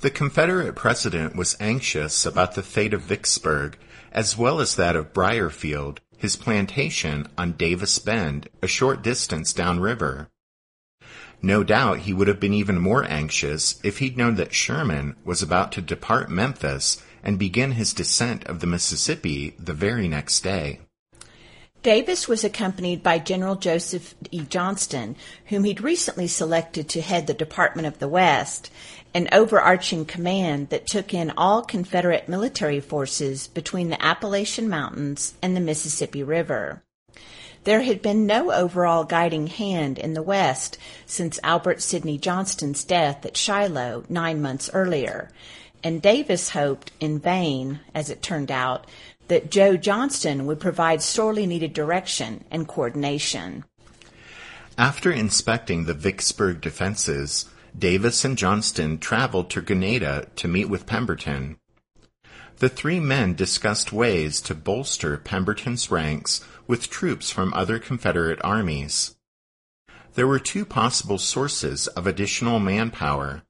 The 0.00 0.10
Confederate 0.10 0.74
president 0.74 1.36
was 1.36 1.56
anxious 1.60 2.26
about 2.26 2.56
the 2.56 2.64
fate 2.64 2.92
of 2.92 3.02
Vicksburg 3.02 3.78
as 4.14 4.38
well 4.38 4.60
as 4.60 4.76
that 4.76 4.94
of 4.96 5.12
Briarfield, 5.12 5.98
his 6.24 6.36
plantation 6.36 7.28
on 7.36 7.52
Davis 7.52 7.98
Bend, 7.98 8.48
a 8.62 8.66
short 8.66 9.02
distance 9.02 9.52
downriver. 9.52 10.30
No 11.42 11.62
doubt 11.62 11.98
he 11.98 12.14
would 12.14 12.28
have 12.28 12.40
been 12.40 12.54
even 12.54 12.78
more 12.78 13.04
anxious 13.04 13.78
if 13.84 13.98
he'd 13.98 14.16
known 14.16 14.36
that 14.36 14.54
Sherman 14.54 15.16
was 15.22 15.42
about 15.42 15.70
to 15.72 15.82
depart 15.82 16.30
Memphis 16.30 17.02
and 17.22 17.38
begin 17.38 17.72
his 17.72 17.92
descent 17.92 18.42
of 18.44 18.60
the 18.60 18.66
Mississippi 18.66 19.54
the 19.58 19.74
very 19.74 20.08
next 20.08 20.40
day. 20.40 20.80
Davis 21.82 22.26
was 22.26 22.42
accompanied 22.42 23.02
by 23.02 23.18
General 23.18 23.56
Joseph 23.56 24.14
E. 24.30 24.40
Johnston, 24.48 25.16
whom 25.48 25.64
he'd 25.64 25.82
recently 25.82 26.26
selected 26.26 26.88
to 26.88 27.02
head 27.02 27.26
the 27.26 27.34
Department 27.34 27.86
of 27.86 27.98
the 27.98 28.08
West, 28.08 28.70
an 29.14 29.28
overarching 29.30 30.04
command 30.04 30.68
that 30.70 30.86
took 30.86 31.14
in 31.14 31.32
all 31.36 31.62
Confederate 31.62 32.28
military 32.28 32.80
forces 32.80 33.46
between 33.46 33.88
the 33.88 34.04
Appalachian 34.04 34.68
Mountains 34.68 35.34
and 35.40 35.56
the 35.56 35.60
Mississippi 35.60 36.24
River. 36.24 36.82
There 37.62 37.82
had 37.82 38.02
been 38.02 38.26
no 38.26 38.52
overall 38.52 39.04
guiding 39.04 39.46
hand 39.46 39.98
in 39.98 40.12
the 40.12 40.22
West 40.22 40.76
since 41.06 41.38
Albert 41.42 41.80
Sidney 41.80 42.18
Johnston's 42.18 42.84
death 42.84 43.24
at 43.24 43.36
Shiloh 43.36 44.04
nine 44.08 44.42
months 44.42 44.68
earlier, 44.74 45.30
and 45.82 46.02
Davis 46.02 46.50
hoped, 46.50 46.90
in 46.98 47.20
vain, 47.20 47.80
as 47.94 48.10
it 48.10 48.20
turned 48.20 48.50
out, 48.50 48.86
that 49.28 49.50
Joe 49.50 49.76
Johnston 49.76 50.44
would 50.44 50.60
provide 50.60 51.00
sorely 51.00 51.46
needed 51.46 51.72
direction 51.72 52.44
and 52.50 52.68
coordination. 52.68 53.64
After 54.76 55.10
inspecting 55.10 55.84
the 55.84 55.94
Vicksburg 55.94 56.60
defenses, 56.60 57.46
Davis 57.76 58.24
and 58.24 58.38
Johnston 58.38 58.98
traveled 58.98 59.50
to 59.50 59.60
Grenada 59.60 60.28
to 60.36 60.48
meet 60.48 60.68
with 60.68 60.86
Pemberton. 60.86 61.58
The 62.58 62.68
three 62.68 63.00
men 63.00 63.34
discussed 63.34 63.92
ways 63.92 64.40
to 64.42 64.54
bolster 64.54 65.16
Pemberton's 65.16 65.90
ranks 65.90 66.40
with 66.66 66.88
troops 66.88 67.30
from 67.30 67.52
other 67.52 67.78
Confederate 67.78 68.40
armies. 68.44 69.16
There 70.14 70.28
were 70.28 70.38
two 70.38 70.64
possible 70.64 71.18
sources 71.18 71.88
of 71.88 72.06
additional 72.06 72.60
manpower 72.60 73.42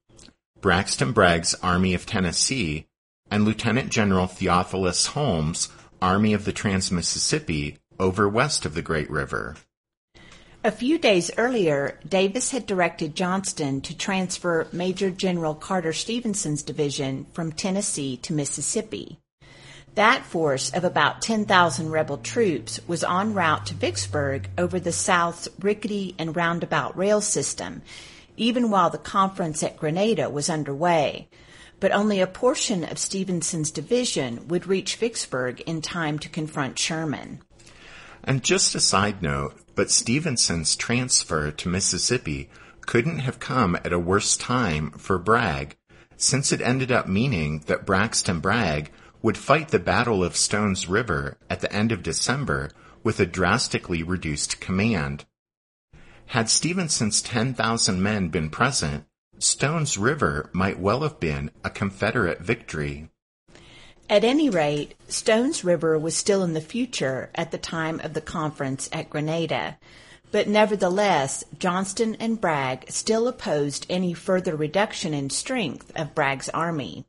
Braxton 0.65 1.13
Bragg's 1.13 1.55
Army 1.57 1.93
of 1.93 2.07
Tennessee, 2.07 2.87
and 3.31 3.45
Lieutenant 3.45 3.91
General 3.91 4.27
Theophilus 4.27 5.09
Holmes' 5.09 5.69
Army 6.01 6.33
of 6.33 6.47
the 6.47 6.55
Trans-Mississippi 6.55 7.77
over 8.01 8.27
west 8.27 8.65
of 8.65 8.73
the 8.75 8.81
Great 8.81 9.11
River. 9.11 9.57
A 10.65 10.73
few 10.73 10.99
days 10.99 11.31
earlier, 11.37 12.01
Davis 12.09 12.51
had 12.51 12.67
directed 12.67 13.15
Johnston 13.15 13.83
to 13.83 13.97
transfer 13.97 14.67
Major 14.73 15.11
General 15.11 15.55
Carter 15.55 15.93
Stevenson's 15.93 16.63
division 16.63 17.27
from 17.33 17.53
Tennessee 17.53 18.17
to 18.19 18.33
Mississippi. 18.33 19.19
That 19.95 20.25
force 20.25 20.73
of 20.73 20.83
about 20.83 21.23
10,000 21.23 21.91
rebel 21.91 22.19
troops 22.19 22.81
was 22.89 23.05
en 23.05 23.35
route 23.35 23.67
to 23.67 23.75
Vicksburg 23.75 24.49
over 24.59 24.81
the 24.81 24.91
South's 24.91 25.49
rickety 25.61 26.17
and 26.19 26.35
roundabout 26.35 26.97
rail 26.97 27.21
system 27.21 27.83
even 28.37 28.71
while 28.71 28.91
the 28.91 28.99
conference 28.99 29.63
at 29.63 29.77
Grenada 29.77 30.29
was 30.29 30.51
underway. 30.51 31.29
but 31.81 31.93
only 31.93 32.21
a 32.21 32.27
portion 32.27 32.83
of 32.85 32.99
Stevenson's 32.99 33.71
division 33.71 34.49
would 34.49 34.67
reach 34.67 34.97
Vicksburg 34.97 35.61
in 35.63 35.83
time 35.83 36.19
to 36.21 36.31
confront 36.31 36.79
Sherman. 36.79 37.41
And 38.23 38.43
just 38.43 38.75
a 38.75 38.81
side 38.81 39.21
note, 39.21 39.55
but 39.75 39.91
Stevenson's 39.91 40.77
transfer 40.77 41.51
to 41.51 41.69
Mississippi 41.69 42.49
couldn't 42.87 43.21
have 43.21 43.41
come 43.41 43.77
at 43.77 43.93
a 43.93 43.99
worse 43.99 44.37
time 44.37 44.91
for 44.93 45.19
Bragg, 45.19 45.77
since 46.17 46.53
it 46.53 46.61
ended 46.61 46.93
up 46.93 47.09
meaning 47.09 47.61
that 47.67 47.87
Braxton 47.87 48.41
Bragg 48.41 48.91
would 49.23 49.39
fight 49.39 49.69
the 49.69 49.79
Battle 49.79 50.23
of 50.23 50.37
Stones 50.37 50.89
River 50.89 51.39
at 51.49 51.61
the 51.61 51.73
end 51.73 51.93
of 51.93 52.03
December 52.03 52.71
with 53.03 53.19
a 53.21 53.27
drastically 53.27 54.03
reduced 54.03 54.61
command. 54.61 55.25
Had 56.27 56.49
Stevenson's 56.49 57.23
10,000 57.23 58.03
men 58.03 58.29
been 58.29 58.51
present, 58.51 59.05
Stones 59.39 59.99
River 59.99 60.51
might 60.53 60.79
well 60.79 61.01
have 61.01 61.21
been 61.21 61.51
a 61.65 61.71
Confederate 61.71 62.41
victory. 62.41 63.11
At 64.09 64.23
any 64.23 64.51
rate, 64.51 64.95
Stones 65.09 65.65
River 65.65 65.99
was 65.99 66.17
still 66.17 66.43
in 66.43 66.53
the 66.53 66.61
future 66.61 67.31
at 67.35 67.51
the 67.51 67.59
time 67.59 68.01
of 68.01 68.13
the 68.13 68.21
conference 68.21 68.89
at 68.93 69.09
Grenada, 69.09 69.79
but 70.31 70.47
nevertheless, 70.47 71.45
Johnston 71.59 72.17
and 72.17 72.41
Bragg 72.41 72.91
still 72.91 73.27
opposed 73.29 73.87
any 73.89 74.13
further 74.13 74.57
reduction 74.57 75.15
in 75.15 75.31
strength 75.31 75.91
of 75.97 76.15
Bragg's 76.15 76.49
army. 76.51 77.07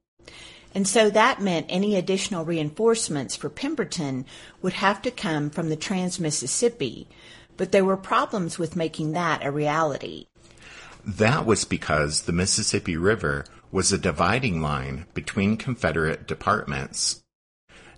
And 0.73 0.87
so 0.87 1.09
that 1.09 1.41
meant 1.41 1.67
any 1.69 1.95
additional 1.95 2.45
reinforcements 2.45 3.35
for 3.35 3.49
Pemberton 3.49 4.25
would 4.61 4.73
have 4.73 5.01
to 5.03 5.11
come 5.11 5.49
from 5.49 5.69
the 5.69 5.75
Trans-Mississippi, 5.75 7.07
but 7.57 7.71
there 7.71 7.85
were 7.85 7.97
problems 7.97 8.57
with 8.57 8.75
making 8.75 9.13
that 9.13 9.45
a 9.45 9.51
reality. 9.51 10.27
That 11.05 11.45
was 11.45 11.65
because 11.65 12.23
the 12.23 12.31
Mississippi 12.31 12.97
River 12.97 13.45
was 13.75 13.91
a 13.91 13.97
dividing 13.97 14.61
line 14.61 15.05
between 15.13 15.57
Confederate 15.57 16.25
departments. 16.25 17.21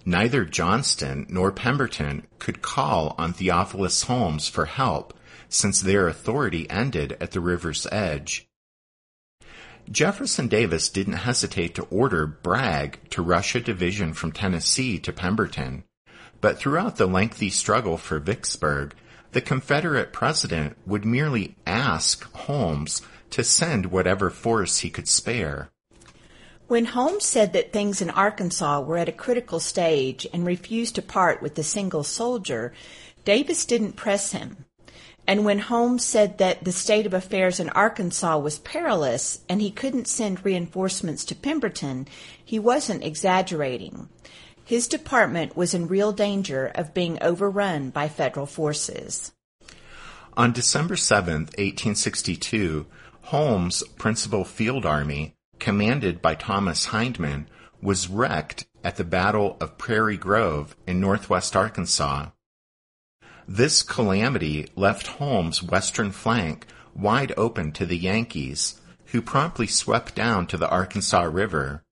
Neither 0.04 0.44
Johnston 0.44 1.28
nor 1.30 1.52
Pemberton 1.52 2.26
could 2.40 2.64
call 2.64 3.14
on 3.20 3.32
Theophilus 3.32 4.02
Holmes 4.02 4.48
for 4.48 4.66
help 4.66 5.14
since 5.50 5.80
their 5.80 6.08
authority 6.08 6.68
ended 6.68 7.16
at 7.22 7.30
the 7.30 7.40
river's 7.40 7.86
edge. 7.92 8.48
Jefferson 9.92 10.48
Davis 10.48 10.90
didn't 10.90 11.14
hesitate 11.14 11.76
to 11.76 11.84
order 11.92 12.26
Bragg 12.26 12.98
to 13.12 13.22
rush 13.22 13.54
a 13.54 13.60
division 13.60 14.16
from 14.16 14.32
Tennessee 14.32 14.98
to 14.98 15.14
Pemberton, 15.14 15.84
but 16.42 16.58
throughout 16.58 16.96
the 16.96 17.06
lengthy 17.06 17.52
struggle 17.52 17.98
for 17.98 18.18
Vicksburg, 18.18 18.96
the 19.32 19.42
Confederate 19.42 20.12
president 20.12 20.76
would 20.88 21.06
merely 21.06 21.56
ask 21.68 22.24
Holmes 22.34 23.04
to 23.32 23.44
send 23.44 23.88
whatever 23.88 24.30
force 24.30 24.80
he 24.80 24.90
could 24.90 25.08
spare. 25.08 25.70
When 26.68 26.86
Holmes 26.86 27.24
said 27.24 27.54
that 27.54 27.72
things 27.72 28.02
in 28.02 28.10
Arkansas 28.10 28.82
were 28.82 28.98
at 28.98 29.08
a 29.08 29.14
critical 29.14 29.60
stage 29.60 30.28
and 30.34 30.46
refused 30.46 30.96
to 30.96 31.02
part 31.02 31.42
with 31.42 31.58
a 31.58 31.64
single 31.64 32.04
soldier, 32.04 32.74
Davis 33.24 33.66
didn't 33.66 33.94
press 33.94 34.34
him. 34.34 34.66
And 35.26 35.44
when 35.44 35.60
Holmes 35.60 36.06
said 36.06 36.38
that 36.38 36.64
the 36.64 36.72
state 36.72 37.06
of 37.06 37.14
affairs 37.14 37.60
in 37.60 37.70
Arkansas 37.70 38.38
was 38.38 38.60
perilous 38.60 39.42
and 39.50 39.62
he 39.62 39.72
couldn't 39.72 40.08
send 40.08 40.44
reinforcements 40.46 41.26
to 41.26 41.36
Pemberton, 41.36 42.08
he 42.44 42.60
wasn't 42.60 43.04
exaggerating. 43.04 44.08
His 44.64 44.88
department 44.88 45.56
was 45.56 45.74
in 45.74 45.88
real 45.88 46.12
danger 46.12 46.68
of 46.76 46.94
being 46.94 47.18
overrun 47.22 47.90
by 47.90 48.10
federal 48.10 48.46
forces. 48.46 49.32
On 50.36 50.52
December 50.52 50.96
7, 50.96 51.34
1862, 51.58 52.86
Holmes' 53.28 53.84
principal 53.98 54.46
field 54.46 54.86
army, 54.86 55.36
commanded 55.60 56.22
by 56.22 56.34
Thomas 56.34 56.86
Hindman, 56.86 57.50
was 57.82 58.08
wrecked 58.08 58.66
at 58.86 58.96
the 58.96 59.04
Battle 59.04 59.58
of 59.60 59.78
Prairie 59.78 60.16
Grove 60.16 60.78
in 60.88 61.02
northwest 61.02 61.54
Arkansas. 61.54 62.30
This 63.46 63.84
calamity 63.84 64.70
left 64.78 65.08
Holmes' 65.08 65.62
western 65.62 66.12
flank 66.12 66.68
wide 66.96 67.34
open 67.36 67.74
to 67.74 67.86
the 67.86 67.98
Yankees, 67.98 68.80
who 69.08 69.22
promptly 69.22 69.68
swept 69.68 70.16
down 70.16 70.48
to 70.48 70.56
the 70.56 70.70
Arkansas 70.70 71.24
River. 71.24 71.84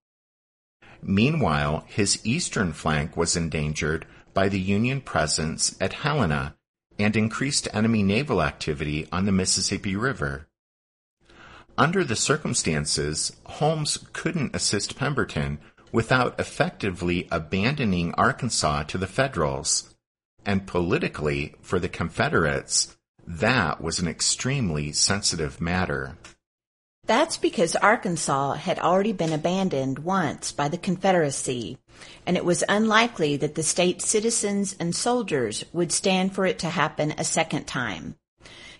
Meanwhile, 1.02 1.84
his 1.90 2.26
eastern 2.26 2.72
flank 2.72 3.18
was 3.18 3.36
endangered 3.36 4.06
by 4.34 4.48
the 4.48 4.62
Union 4.62 5.02
presence 5.02 5.76
at 5.82 5.92
Helena 5.92 6.56
and 6.98 7.18
increased 7.18 7.68
enemy 7.74 8.04
naval 8.04 8.42
activity 8.42 9.06
on 9.12 9.26
the 9.26 9.34
Mississippi 9.34 9.98
River. 9.98 10.48
Under 11.78 12.04
the 12.04 12.16
circumstances, 12.16 13.36
Holmes 13.46 13.98
couldn't 14.14 14.56
assist 14.56 14.98
Pemberton 14.98 15.60
without 15.92 16.40
effectively 16.40 17.28
abandoning 17.32 18.14
Arkansas 18.14 18.84
to 18.84 18.98
the 18.98 19.08
Federals. 19.08 19.94
And 20.46 20.68
politically, 20.68 21.56
for 21.62 21.80
the 21.80 21.90
Confederates, 21.90 22.96
that 23.28 23.82
was 23.82 24.00
an 24.00 24.08
extremely 24.08 24.92
sensitive 24.92 25.60
matter. 25.60 26.18
That's 27.06 27.38
because 27.38 27.76
Arkansas 27.76 28.54
had 28.54 28.80
already 28.80 29.14
been 29.14 29.34
abandoned 29.34 30.00
once 30.00 30.52
by 30.52 30.70
the 30.70 30.78
Confederacy, 30.78 31.78
and 32.26 32.36
it 32.36 32.46
was 32.46 32.64
unlikely 32.68 33.38
that 33.38 33.56
the 33.56 33.64
state's 33.64 34.08
citizens 34.08 34.76
and 34.80 34.96
soldiers 34.96 35.64
would 35.72 35.92
stand 35.92 36.34
for 36.34 36.46
it 36.46 36.60
to 36.60 36.70
happen 36.70 37.14
a 37.18 37.24
second 37.24 37.66
time. 37.68 38.16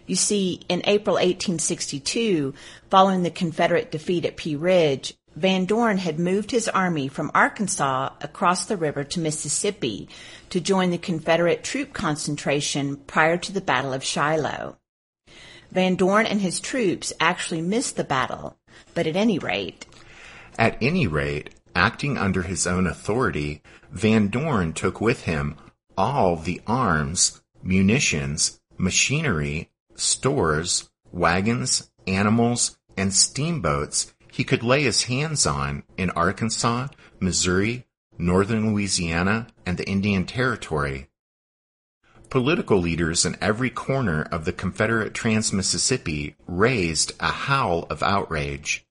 You 0.08 0.16
see, 0.16 0.62
in 0.70 0.82
April 0.86 1.16
1862, 1.16 2.54
following 2.90 3.24
the 3.24 3.32
Confederate 3.32 3.92
defeat 3.92 4.26
at 4.26 4.38
Pea 4.38 4.56
Ridge, 4.56 5.16
Van 5.36 5.66
Dorn 5.66 5.98
had 5.98 6.20
moved 6.20 6.52
his 6.52 6.70
army 6.70 7.08
from 7.08 7.32
Arkansas 7.34 8.12
across 8.22 8.66
the 8.66 8.78
river 8.78 9.04
to 9.04 9.20
Mississippi 9.20 10.08
to 10.50 10.62
join 10.62 10.92
the 10.92 10.98
Confederate 10.98 11.64
troop 11.64 11.92
concentration 11.92 12.96
prior 12.96 13.38
to 13.38 13.52
the 13.52 13.62
Battle 13.62 13.94
of 13.94 14.04
Shiloh. 14.04 14.78
Van 15.72 15.96
Dorn 15.96 16.26
and 16.26 16.40
his 16.40 16.62
troops 16.62 17.12
actually 17.20 17.62
missed 17.62 17.98
the 17.98 18.04
battle, 18.06 18.58
but 18.94 19.08
at 19.08 19.18
any 19.18 19.40
rate. 19.40 19.86
At 20.58 20.78
any 20.82 21.06
rate, 21.06 21.50
acting 21.76 22.18
under 22.18 22.44
his 22.44 22.66
own 22.66 22.88
authority, 22.88 23.62
Van 23.92 24.30
Dorn 24.30 24.72
took 24.72 25.02
with 25.02 25.24
him 25.24 25.58
all 25.98 26.38
the 26.38 26.62
arms, 26.66 27.42
munitions, 27.62 28.60
machinery, 28.78 29.70
stores, 29.96 30.90
wagons, 31.12 31.90
animals, 32.08 32.78
and 32.98 33.14
steamboats 33.14 34.14
he 34.36 34.44
could 34.44 34.64
lay 34.64 34.84
his 34.84 35.04
hands 35.04 35.46
on 35.46 35.84
in 35.98 36.10
Arkansas, 36.10 36.88
Missouri, 37.22 37.86
northern 38.18 38.74
Louisiana, 38.74 39.48
and 39.66 39.78
the 39.78 39.88
Indian 39.88 40.26
Territory. 40.26 41.08
Political 42.30 42.80
leaders 42.80 43.26
in 43.26 43.38
every 43.40 43.70
corner 43.70 44.24
of 44.24 44.44
the 44.44 44.52
Confederate 44.52 45.14
Trans-Mississippi 45.14 46.36
raised 46.48 47.14
a 47.22 47.32
howl 47.32 47.88
of 47.90 48.04
outrage. 48.04 48.86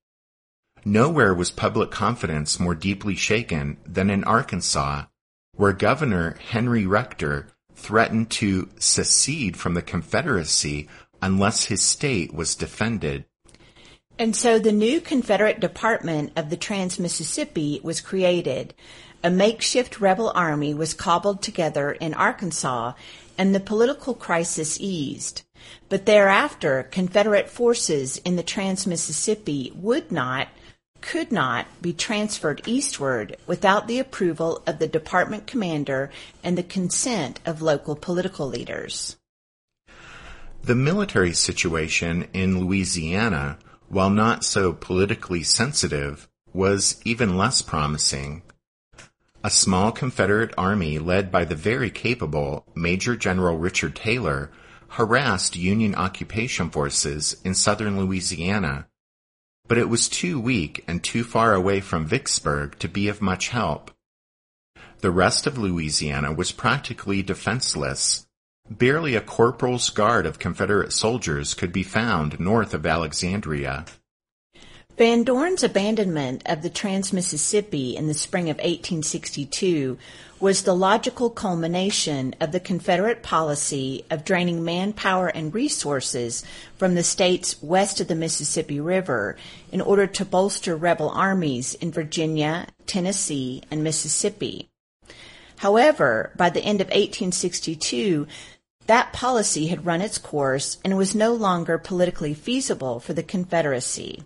Nowhere 0.82 1.34
was 1.34 1.50
public 1.50 1.90
confidence 1.90 2.58
more 2.58 2.74
deeply 2.74 3.14
shaken 3.14 3.76
than 3.84 4.08
in 4.08 4.24
Arkansas, 4.24 5.04
where 5.52 5.74
Governor 5.74 6.36
Henry 6.48 6.86
Rector 6.86 7.48
threatened 7.74 8.30
to 8.30 8.68
secede 8.78 9.56
from 9.56 9.74
the 9.74 9.82
Confederacy 9.82 10.88
unless 11.20 11.64
his 11.64 11.82
state 11.82 12.32
was 12.34 12.54
defended. 12.54 13.24
And 14.18 14.36
so 14.36 14.58
the 14.58 14.72
new 14.72 15.00
Confederate 15.00 15.58
Department 15.58 16.32
of 16.36 16.50
the 16.50 16.56
Trans-Mississippi 16.56 17.80
was 17.82 18.00
created. 18.00 18.74
A 19.24 19.30
makeshift 19.30 20.00
rebel 20.00 20.30
army 20.34 20.74
was 20.74 20.94
cobbled 20.94 21.42
together 21.42 21.92
in 21.92 22.14
Arkansas 22.14 22.92
and 23.36 23.54
the 23.54 23.60
political 23.60 24.14
crisis 24.14 24.78
eased. 24.80 25.42
But 25.88 26.06
thereafter, 26.06 26.88
Confederate 26.90 27.48
forces 27.48 28.18
in 28.18 28.36
the 28.36 28.42
Trans-Mississippi 28.42 29.72
would 29.74 30.12
not, 30.12 30.48
could 31.04 31.30
not 31.30 31.66
be 31.80 31.92
transferred 31.92 32.66
eastward 32.66 33.36
without 33.46 33.86
the 33.86 34.00
approval 34.00 34.62
of 34.66 34.78
the 34.78 34.88
department 34.88 35.46
commander 35.46 36.10
and 36.42 36.58
the 36.58 36.62
consent 36.62 37.38
of 37.46 37.62
local 37.62 37.94
political 37.94 38.48
leaders. 38.48 39.16
The 40.62 40.74
military 40.74 41.34
situation 41.34 42.26
in 42.32 42.58
Louisiana 42.58 43.58
while 43.88 44.10
not 44.10 44.44
so 44.44 44.72
politically 44.72 45.42
sensitive, 45.42 46.28
was 46.52 47.00
even 47.04 47.36
less 47.36 47.62
promising. 47.62 48.42
A 49.42 49.50
small 49.50 49.92
Confederate 49.92 50.54
army 50.56 50.98
led 50.98 51.30
by 51.30 51.44
the 51.44 51.54
very 51.54 51.90
capable 51.90 52.66
Major 52.74 53.14
General 53.14 53.58
Richard 53.58 53.94
Taylor 53.94 54.50
harassed 54.88 55.56
Union 55.56 55.94
occupation 55.94 56.70
forces 56.70 57.40
in 57.44 57.54
southern 57.54 57.98
Louisiana, 57.98 58.86
but 59.66 59.78
it 59.78 59.88
was 59.88 60.08
too 60.08 60.40
weak 60.40 60.84
and 60.86 61.02
too 61.02 61.24
far 61.24 61.54
away 61.54 61.80
from 61.80 62.06
Vicksburg 62.06 62.78
to 62.78 62.88
be 62.88 63.08
of 63.08 63.22
much 63.22 63.48
help. 63.48 63.90
The 65.00 65.10
rest 65.10 65.46
of 65.46 65.58
Louisiana 65.58 66.32
was 66.32 66.52
practically 66.52 67.22
defenseless, 67.22 68.26
Barely 68.70 69.14
a 69.14 69.20
corporal's 69.20 69.90
guard 69.90 70.24
of 70.24 70.38
Confederate 70.38 70.90
soldiers 70.90 71.52
could 71.52 71.70
be 71.70 71.82
found 71.82 72.40
north 72.40 72.72
of 72.72 72.86
Alexandria. 72.86 73.84
Van 74.96 75.22
Dorn's 75.22 75.62
abandonment 75.62 76.42
of 76.46 76.62
the 76.62 76.70
Trans-Mississippi 76.70 77.94
in 77.94 78.08
the 78.08 78.14
spring 78.14 78.48
of 78.48 78.56
1862 78.56 79.98
was 80.44 80.64
the 80.64 80.76
logical 80.76 81.30
culmination 81.30 82.34
of 82.38 82.52
the 82.52 82.60
Confederate 82.60 83.22
policy 83.22 84.04
of 84.10 84.26
draining 84.26 84.62
manpower 84.62 85.28
and 85.28 85.54
resources 85.54 86.44
from 86.76 86.94
the 86.94 87.02
states 87.02 87.62
west 87.62 87.98
of 87.98 88.08
the 88.08 88.14
Mississippi 88.14 88.78
River 88.78 89.38
in 89.72 89.80
order 89.80 90.06
to 90.06 90.22
bolster 90.22 90.76
rebel 90.76 91.08
armies 91.08 91.72
in 91.76 91.90
Virginia, 91.90 92.66
Tennessee, 92.84 93.62
and 93.70 93.82
Mississippi. 93.82 94.68
However, 95.56 96.30
by 96.36 96.50
the 96.50 96.60
end 96.60 96.82
of 96.82 96.88
1862, 96.88 98.26
that 98.86 99.14
policy 99.14 99.68
had 99.68 99.86
run 99.86 100.02
its 100.02 100.18
course 100.18 100.76
and 100.84 100.94
was 100.98 101.14
no 101.14 101.32
longer 101.32 101.78
politically 101.78 102.34
feasible 102.34 103.00
for 103.00 103.14
the 103.14 103.22
Confederacy. 103.22 104.24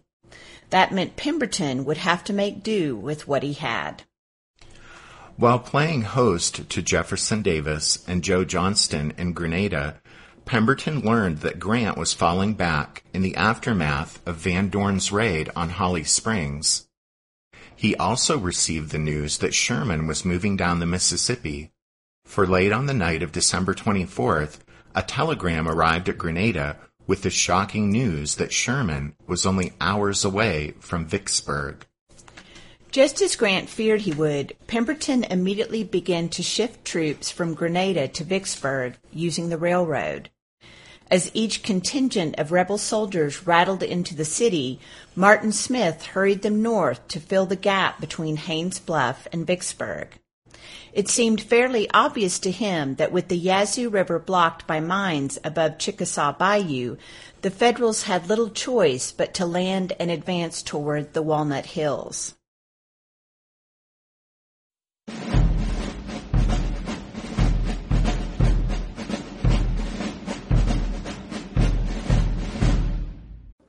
That 0.71 0.91
meant 0.91 1.15
Pemberton 1.15 1.85
would 1.85 1.99
have 1.99 2.25
to 2.25 2.33
make 2.33 2.65
do 2.65 2.97
with 2.97 3.29
what 3.29 3.45
he 3.45 3.53
had. 3.53 4.03
While 5.39 5.61
playing 5.61 6.03
host 6.03 6.69
to 6.69 6.83
Jefferson 6.83 7.43
Davis 7.43 8.05
and 8.09 8.25
Joe 8.25 8.45
Johnston 8.45 9.13
in 9.17 9.35
Grenada, 9.35 10.01
Pemberton 10.45 11.01
learned 11.03 11.39
that 11.39 11.61
Grant 11.61 11.97
was 11.97 12.13
falling 12.13 12.55
back 12.55 13.05
in 13.15 13.23
the 13.23 13.37
aftermath 13.37 14.21
of 14.27 14.35
Van 14.35 14.69
Dorn's 14.69 15.13
raid 15.13 15.49
on 15.55 15.71
Holly 15.71 16.03
Springs. 16.03 16.89
He 17.77 17.95
also 17.95 18.37
received 18.37 18.91
the 18.91 18.99
news 18.99 19.39
that 19.39 19.55
Sherman 19.55 20.09
was 20.09 20.25
moving 20.25 20.57
down 20.57 20.81
the 20.81 20.87
Mississippi, 20.87 21.71
for 22.25 22.45
late 22.45 22.73
on 22.73 22.87
the 22.87 22.93
night 22.93 23.23
of 23.23 23.31
December 23.31 23.75
24th, 23.75 24.59
a 24.93 25.03
telegram 25.03 25.69
arrived 25.69 26.09
at 26.09 26.19
Grenada 26.19 26.79
with 27.07 27.23
the 27.23 27.31
shocking 27.31 27.93
news 27.93 28.35
that 28.35 28.53
Sherman 28.53 29.15
was 29.29 29.47
only 29.47 29.73
hours 29.81 30.25
away 30.25 30.75
from 30.81 31.07
Vicksburg. 31.07 31.87
Just 32.91 33.21
as 33.21 33.37
Grant 33.37 33.69
feared 33.69 34.01
he 34.03 34.13
would, 34.13 34.57
Pemberton 34.67 35.25
immediately 35.25 35.85
began 35.85 36.31
to 36.31 36.43
shift 36.43 36.87
troops 36.87 37.31
from 37.31 37.53
Grenada 37.53 38.09
to 38.09 38.25
Vicksburg 38.25 38.97
using 39.13 39.51
the 39.51 39.59
railroad. 39.59 40.31
As 41.11 41.31
each 41.35 41.63
contingent 41.63 42.35
of 42.39 42.51
rebel 42.51 42.79
soldiers 42.79 43.47
rattled 43.47 43.83
into 43.83 44.15
the 44.15 44.25
city, 44.25 44.81
Martin 45.15 45.53
Smith 45.53 46.07
hurried 46.07 46.41
them 46.41 46.63
north 46.63 47.07
to 47.09 47.21
fill 47.21 47.45
the 47.45 47.57
gap 47.57 48.01
between 48.01 48.37
Haines 48.37 48.79
Bluff 48.79 49.29
and 49.33 49.47
Vicksburg. 49.47 50.19
It 50.95 51.09
seemed 51.09 51.43
fairly 51.43 51.91
obvious 51.91 52.39
to 52.41 52.51
him 52.51 52.95
that 52.95 53.13
with 53.13 53.29
the 53.29 53.37
Yazoo 53.37 53.91
River 53.91 54.19
blocked 54.19 54.67
by 54.67 54.81
mines 54.81 55.39
above 55.45 55.77
Chickasaw 55.77 56.33
Bayou, 56.33 56.97
the 57.43 57.51
Federals 57.51 58.05
had 58.05 58.29
little 58.29 58.49
choice 58.49 59.13
but 59.13 59.35
to 59.35 59.45
land 59.45 59.93
and 60.01 60.11
advance 60.11 60.63
toward 60.63 61.13
the 61.13 61.23
Walnut 61.23 61.67
Hills. 61.67 62.35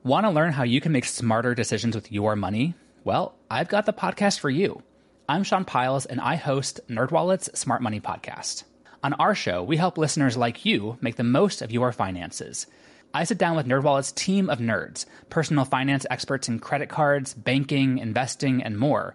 Want 0.02 0.26
to 0.26 0.30
learn 0.30 0.52
how 0.52 0.64
you 0.64 0.80
can 0.80 0.90
make 0.90 1.04
smarter 1.04 1.54
decisions 1.54 1.94
with 1.94 2.10
your 2.10 2.34
money? 2.34 2.74
Well, 3.04 3.36
I've 3.50 3.68
got 3.68 3.86
the 3.86 3.92
podcast 3.92 4.40
for 4.40 4.50
you. 4.50 4.82
I'm 5.28 5.44
Sean 5.44 5.64
Pyles, 5.64 6.04
and 6.04 6.20
I 6.20 6.34
host 6.34 6.80
NerdWallet's 6.88 7.56
Smart 7.56 7.80
Money 7.80 8.00
Podcast. 8.00 8.64
On 9.04 9.12
our 9.12 9.36
show, 9.36 9.62
we 9.62 9.76
help 9.76 9.98
listeners 9.98 10.36
like 10.36 10.64
you 10.64 10.98
make 11.00 11.14
the 11.14 11.22
most 11.22 11.62
of 11.62 11.70
your 11.70 11.92
finances. 11.92 12.66
I 13.14 13.22
sit 13.22 13.38
down 13.38 13.54
with 13.54 13.66
NerdWallet's 13.66 14.10
team 14.10 14.50
of 14.50 14.58
nerds, 14.58 15.06
personal 15.28 15.64
finance 15.64 16.04
experts 16.10 16.48
in 16.48 16.58
credit 16.58 16.88
cards, 16.88 17.32
banking, 17.32 17.98
investing, 17.98 18.62
and 18.62 18.78
more. 18.78 19.14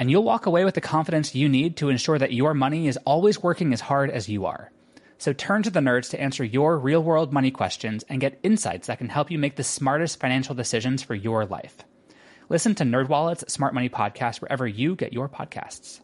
And 0.00 0.10
you'll 0.10 0.24
walk 0.24 0.46
away 0.46 0.64
with 0.64 0.74
the 0.74 0.80
confidence 0.80 1.34
you 1.34 1.46
need 1.46 1.76
to 1.76 1.90
ensure 1.90 2.18
that 2.18 2.32
your 2.32 2.54
money 2.54 2.88
is 2.88 2.96
always 3.04 3.42
working 3.42 3.74
as 3.74 3.82
hard 3.82 4.08
as 4.08 4.30
you 4.30 4.46
are. 4.46 4.72
So 5.18 5.34
turn 5.34 5.62
to 5.64 5.70
the 5.70 5.80
nerds 5.80 6.08
to 6.10 6.20
answer 6.20 6.42
your 6.42 6.78
real 6.78 7.02
world 7.02 7.34
money 7.34 7.50
questions 7.50 8.02
and 8.08 8.18
get 8.18 8.40
insights 8.42 8.86
that 8.86 8.96
can 8.96 9.10
help 9.10 9.30
you 9.30 9.38
make 9.38 9.56
the 9.56 9.62
smartest 9.62 10.18
financial 10.18 10.54
decisions 10.54 11.02
for 11.02 11.14
your 11.14 11.44
life. 11.44 11.76
Listen 12.48 12.74
to 12.76 12.84
NerdWallet's 12.84 13.52
Smart 13.52 13.74
Money 13.74 13.90
Podcast 13.90 14.40
wherever 14.40 14.66
you 14.66 14.96
get 14.96 15.12
your 15.12 15.28
podcasts. 15.28 16.00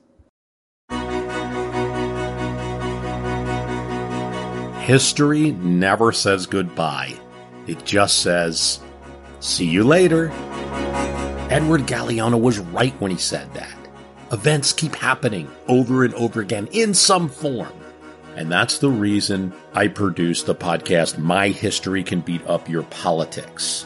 History 4.82 5.52
never 5.52 6.12
says 6.12 6.46
goodbye. 6.46 7.18
It 7.66 7.86
just 7.86 8.20
says, 8.20 8.78
see 9.40 9.64
you 9.64 9.84
later. 9.84 10.28
Edward 11.48 11.82
Galeano 11.82 12.38
was 12.38 12.58
right 12.58 12.92
when 13.00 13.10
he 13.10 13.16
said 13.16 13.54
that. 13.54 13.75
Events 14.32 14.72
keep 14.72 14.96
happening 14.96 15.48
over 15.68 16.04
and 16.04 16.12
over 16.14 16.40
again 16.40 16.68
in 16.72 16.94
some 16.94 17.28
form. 17.28 17.72
And 18.34 18.50
that's 18.50 18.78
the 18.78 18.90
reason 18.90 19.52
I 19.72 19.86
produce 19.86 20.42
the 20.42 20.54
podcast, 20.54 21.16
My 21.16 21.48
History 21.48 22.02
Can 22.02 22.22
Beat 22.22 22.44
Up 22.48 22.68
Your 22.68 22.82
Politics. 22.84 23.84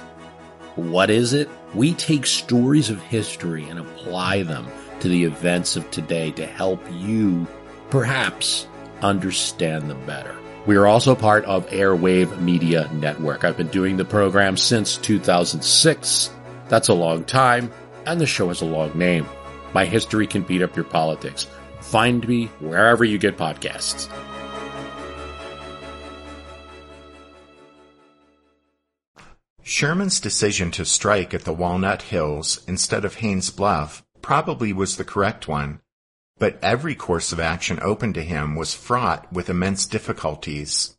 What 0.76 1.11
is 1.11 1.35
it? 1.35 1.50
We 1.74 1.92
take 1.92 2.24
stories 2.24 2.88
of 2.88 3.03
history 3.03 3.68
and 3.68 3.79
apply 3.79 4.42
them 4.44 4.66
to 5.00 5.09
the 5.09 5.24
events 5.24 5.76
of 5.76 5.90
today 5.90 6.31
to 6.33 6.46
help 6.46 6.83
you, 6.90 7.46
perhaps, 7.90 8.66
understand 9.03 9.90
them 9.90 10.05
better. 10.07 10.35
We 10.64 10.76
are 10.76 10.87
also 10.87 11.14
part 11.14 11.44
of 11.44 11.68
Airwave 11.68 12.40
Media 12.40 12.90
Network. 12.94 13.44
I've 13.44 13.59
been 13.59 13.68
doing 13.68 13.98
the 13.98 14.05
program 14.07 14.57
since 14.57 14.96
2006. 14.96 16.31
That's 16.68 16.88
a 16.88 16.94
long 16.94 17.24
time, 17.24 17.70
and 18.07 18.18
the 18.18 18.26
show 18.26 18.48
has 18.48 18.62
a 18.62 18.66
long 18.66 18.96
name. 18.96 19.26
My 19.73 19.85
history 19.85 20.27
can 20.27 20.43
beat 20.43 20.63
up 20.63 20.75
your 20.77 20.85
politics. 20.85 21.47
Find 21.81 22.27
me 22.27 22.47
wherever 22.61 23.05
you 23.05 23.19
get 23.19 23.37
podcasts. 23.37 24.09
Sherman's 29.63 30.19
decision 30.21 30.73
to 30.73 30.85
strike 30.85 31.33
at 31.33 31.45
the 31.45 31.53
Walnut 31.53 32.03
Hills 32.03 32.61
instead 32.67 33.05
of 33.05 33.15
Haines 33.15 33.51
Bluff 33.51 34.03
probably 34.21 34.73
was 34.73 34.97
the 34.97 35.05
correct 35.05 35.47
one, 35.47 35.81
but 36.39 36.59
every 36.61 36.95
course 36.95 37.33
of 37.33 37.39
action 37.39 37.79
open 37.81 38.13
to 38.15 38.23
him 38.23 38.57
was 38.57 38.75
fraught 38.75 39.33
with 39.33 39.49
immense 39.49 39.87
difficulties. 39.87 40.97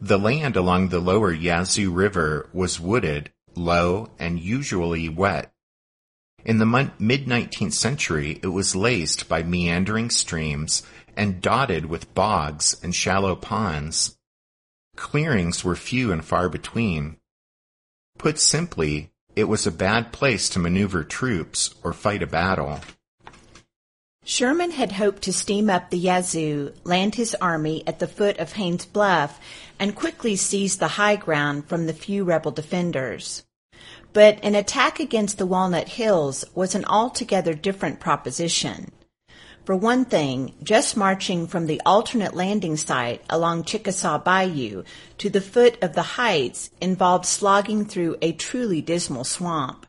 The 0.00 0.18
land 0.18 0.56
along 0.56 0.88
the 0.88 0.98
lower 0.98 1.32
Yazoo 1.32 1.92
River 1.92 2.50
was 2.52 2.80
wooded, 2.80 3.30
low, 3.54 4.10
and 4.18 4.40
usually 4.40 5.08
wet. 5.08 5.52
In 6.46 6.58
the 6.58 6.92
mid-19th 7.00 7.72
century, 7.72 8.38
it 8.40 8.46
was 8.46 8.76
laced 8.76 9.28
by 9.28 9.42
meandering 9.42 10.10
streams 10.10 10.84
and 11.16 11.42
dotted 11.42 11.86
with 11.86 12.14
bogs 12.14 12.76
and 12.84 12.94
shallow 12.94 13.34
ponds. 13.34 14.16
Clearings 14.94 15.64
were 15.64 15.74
few 15.74 16.12
and 16.12 16.24
far 16.24 16.48
between. 16.48 17.16
Put 18.16 18.38
simply, 18.38 19.10
it 19.34 19.48
was 19.48 19.66
a 19.66 19.72
bad 19.72 20.12
place 20.12 20.48
to 20.50 20.60
maneuver 20.60 21.02
troops 21.02 21.74
or 21.82 21.92
fight 21.92 22.22
a 22.22 22.28
battle. 22.28 22.78
Sherman 24.24 24.70
had 24.70 24.92
hoped 24.92 25.22
to 25.22 25.32
steam 25.32 25.68
up 25.68 25.90
the 25.90 25.98
Yazoo, 25.98 26.72
land 26.84 27.16
his 27.16 27.34
army 27.34 27.82
at 27.88 27.98
the 27.98 28.06
foot 28.06 28.38
of 28.38 28.52
Haines 28.52 28.86
Bluff, 28.86 29.40
and 29.80 29.96
quickly 29.96 30.36
seize 30.36 30.76
the 30.76 30.94
high 30.94 31.16
ground 31.16 31.66
from 31.66 31.86
the 31.86 31.92
few 31.92 32.22
rebel 32.22 32.52
defenders. 32.52 33.42
But 34.16 34.38
an 34.42 34.54
attack 34.54 34.98
against 34.98 35.36
the 35.36 35.44
Walnut 35.44 35.90
Hills 35.90 36.42
was 36.54 36.74
an 36.74 36.86
altogether 36.86 37.52
different 37.52 38.00
proposition. 38.00 38.90
For 39.66 39.76
one 39.76 40.06
thing, 40.06 40.54
just 40.62 40.96
marching 40.96 41.46
from 41.46 41.66
the 41.66 41.82
alternate 41.84 42.34
landing 42.34 42.78
site 42.78 43.22
along 43.28 43.64
Chickasaw 43.64 44.20
Bayou 44.20 44.84
to 45.18 45.28
the 45.28 45.42
foot 45.42 45.76
of 45.82 45.92
the 45.92 46.16
heights 46.16 46.70
involved 46.80 47.26
slogging 47.26 47.84
through 47.84 48.16
a 48.22 48.32
truly 48.32 48.80
dismal 48.80 49.24
swamp. 49.24 49.84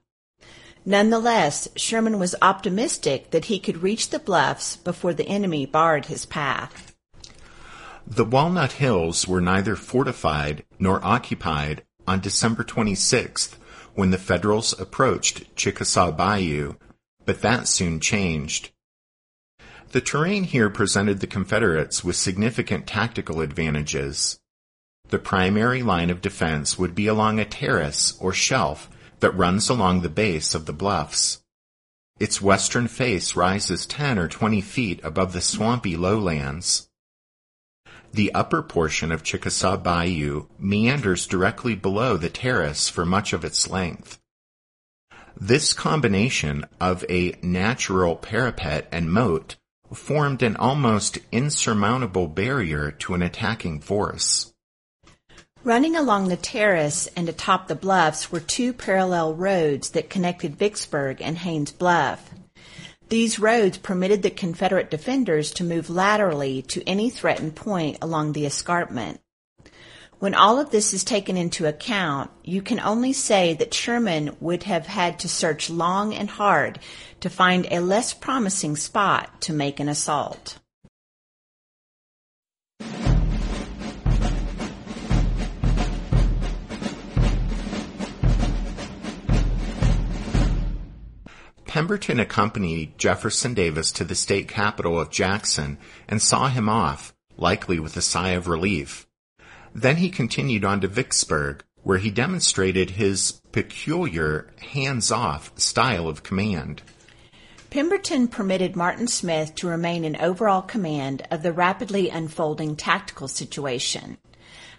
Nonetheless, 0.83 1.69
Sherman 1.77 2.19
was 2.19 2.35
optimistic 2.41 3.31
that 3.31 3.45
he 3.45 3.59
could 3.59 3.81
reach 3.81 4.09
the 4.09 4.19
bluffs 4.19 4.75
before 4.75 5.13
the 5.13 5.29
enemy 5.29 5.65
barred 5.65 6.07
his 6.07 6.25
path. 6.25 6.93
The 8.05 8.25
Walnut 8.25 8.73
Hills 8.73 9.25
were 9.25 9.39
neither 9.39 9.77
fortified 9.77 10.65
nor 10.77 10.99
occupied 11.01 11.83
on 12.05 12.19
December 12.19 12.65
26th 12.65 13.53
when 13.97 14.11
the 14.11 14.17
Federals 14.19 14.79
approached 14.79 15.55
Chickasaw 15.55 16.11
Bayou, 16.11 16.75
but 17.25 17.41
that 17.41 17.67
soon 17.67 17.99
changed. 17.99 18.69
The 19.91 20.01
terrain 20.01 20.43
here 20.43 20.69
presented 20.69 21.19
the 21.19 21.25
Confederates 21.25 22.03
with 22.03 22.15
significant 22.15 22.85
tactical 22.85 23.41
advantages. 23.41 24.39
The 25.09 25.17
primary 25.17 25.81
line 25.81 26.11
of 26.11 26.21
defense 26.21 26.77
would 26.77 26.93
be 26.93 27.07
along 27.07 27.39
a 27.39 27.45
terrace 27.45 28.15
or 28.19 28.33
shelf 28.33 28.87
that 29.19 29.35
runs 29.35 29.67
along 29.67 30.01
the 30.01 30.09
base 30.09 30.53
of 30.53 30.67
the 30.67 30.73
bluffs. 30.73 31.41
Its 32.19 32.39
western 32.39 32.87
face 32.87 33.35
rises 33.35 33.87
10 33.87 34.19
or 34.19 34.27
20 34.27 34.61
feet 34.61 34.99
above 35.03 35.33
the 35.33 35.41
swampy 35.41 35.97
lowlands. 35.97 36.86
The 38.17 38.33
upper 38.33 38.63
portion 38.63 39.11
of 39.11 39.21
Chickasaw 39.21 39.77
Bayou 39.77 40.47
meanders 40.57 41.27
directly 41.27 41.75
below 41.75 42.17
the 42.17 42.31
terrace 42.31 42.89
for 42.89 43.05
much 43.05 43.31
of 43.31 43.45
its 43.45 43.69
length. 43.69 44.17
This 45.39 45.71
combination 45.71 46.65
of 46.81 47.05
a 47.11 47.37
natural 47.43 48.15
parapet 48.15 48.87
and 48.91 49.11
moat 49.11 49.55
formed 49.93 50.41
an 50.41 50.55
almost 50.55 51.19
insurmountable 51.31 52.25
barrier 52.25 52.89
to 52.89 53.13
an 53.13 53.21
attacking 53.21 53.81
force. 53.81 54.51
Running 55.63 55.95
along 55.95 56.29
the 56.29 56.37
terrace 56.37 57.05
and 57.15 57.29
atop 57.29 57.67
the 57.67 57.75
bluffs 57.75 58.31
were 58.31 58.39
two 58.39 58.73
parallel 58.73 59.35
roads 59.35 59.91
that 59.91 60.09
connected 60.09 60.55
Vicksburg 60.55 61.21
and 61.21 61.37
Haines 61.37 61.71
Bluff. 61.71 62.31
These 63.09 63.39
roads 63.39 63.77
permitted 63.77 64.21
the 64.21 64.29
Confederate 64.29 64.91
defenders 64.91 65.51
to 65.51 65.63
move 65.63 65.89
laterally 65.89 66.61
to 66.63 66.83
any 66.85 67.09
threatened 67.09 67.55
point 67.55 67.97
along 68.01 68.33
the 68.33 68.45
escarpment. 68.45 69.21
When 70.19 70.33
all 70.33 70.59
of 70.59 70.71
this 70.71 70.93
is 70.93 71.03
taken 71.03 71.37
into 71.37 71.67
account, 71.67 72.31
you 72.43 72.61
can 72.61 72.79
only 72.79 73.13
say 73.13 73.53
that 73.53 73.73
Sherman 73.73 74.35
would 74.39 74.63
have 74.63 74.87
had 74.87 75.19
to 75.19 75.29
search 75.29 75.69
long 75.69 76.13
and 76.13 76.29
hard 76.29 76.79
to 77.21 77.29
find 77.29 77.67
a 77.71 77.79
less 77.79 78.13
promising 78.13 78.75
spot 78.75 79.41
to 79.41 79.53
make 79.53 79.79
an 79.79 79.87
assault. 79.87 80.57
Pemberton 91.77 92.19
accompanied 92.19 92.97
Jefferson 92.97 93.53
Davis 93.53 93.91
to 93.91 94.03
the 94.03 94.15
state 94.15 94.47
capital 94.47 94.99
of 94.99 95.11
Jackson 95.11 95.77
and 96.07 96.19
saw 96.19 96.47
him 96.47 96.67
off, 96.67 97.13
likely 97.37 97.79
with 97.79 97.95
a 97.95 98.01
sigh 98.01 98.31
of 98.31 98.47
relief. 98.47 99.05
Then 99.75 99.97
he 99.97 100.09
continued 100.09 100.65
on 100.65 100.81
to 100.81 100.87
Vicksburg, 100.87 101.63
where 101.83 101.99
he 101.99 102.09
demonstrated 102.09 102.89
his 102.89 103.39
peculiar 103.51 104.49
hands-off 104.59 105.51
style 105.59 106.07
of 106.07 106.23
command. 106.23 106.81
Pemberton 107.69 108.27
permitted 108.27 108.75
Martin 108.75 109.07
Smith 109.07 109.53
to 109.53 109.67
remain 109.67 110.03
in 110.03 110.15
overall 110.15 110.63
command 110.63 111.27
of 111.29 111.43
the 111.43 111.53
rapidly 111.53 112.09
unfolding 112.09 112.75
tactical 112.75 113.27
situation. 113.27 114.17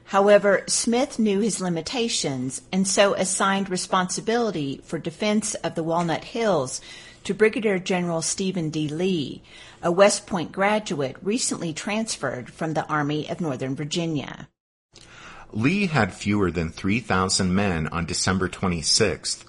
However, 0.09 0.65
Smith 0.69 1.19
knew 1.19 1.41
his 1.41 1.61
limitations 1.61 2.63
and 2.73 2.89
so 2.89 3.13
assigned 3.13 3.69
responsibility 3.69 4.81
for 4.85 4.99
defense 4.99 5.55
of 5.57 5.75
the 5.75 5.83
Walnut 5.83 6.25
Hills 6.25 6.81
to 7.25 7.35
Brigadier 7.35 7.79
General 7.79 8.23
Stephen 8.23 8.71
D. 8.71 8.89
Lee, 8.89 9.43
a 9.83 9.93
West 9.93 10.27
Point 10.27 10.51
graduate 10.51 11.17
recently 11.21 11.75
transferred 11.75 12.49
from 12.49 12.73
the 12.73 12.87
Army 12.87 13.29
of 13.29 13.43
Northern 13.43 13.77
Virginia. 13.77 14.49
Lee 15.53 15.89
had 15.89 16.15
fewer 16.15 16.51
than 16.51 16.71
3,000 16.71 17.55
men 17.55 17.87
on 17.89 18.07
December 18.07 18.49
26th, 18.49 19.45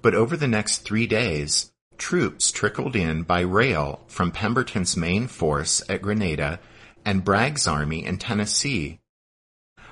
but 0.00 0.14
over 0.14 0.36
the 0.36 0.46
next 0.46 0.84
three 0.84 1.08
days, 1.08 1.72
troops 1.98 2.52
trickled 2.52 2.94
in 2.94 3.24
by 3.24 3.40
rail 3.40 4.04
from 4.06 4.30
Pemberton's 4.30 4.96
main 4.96 5.26
force 5.26 5.82
at 5.88 6.02
Grenada 6.02 6.60
and 7.04 7.24
Bragg's 7.24 7.66
army 7.66 8.04
in 8.06 8.18
Tennessee. 8.18 9.00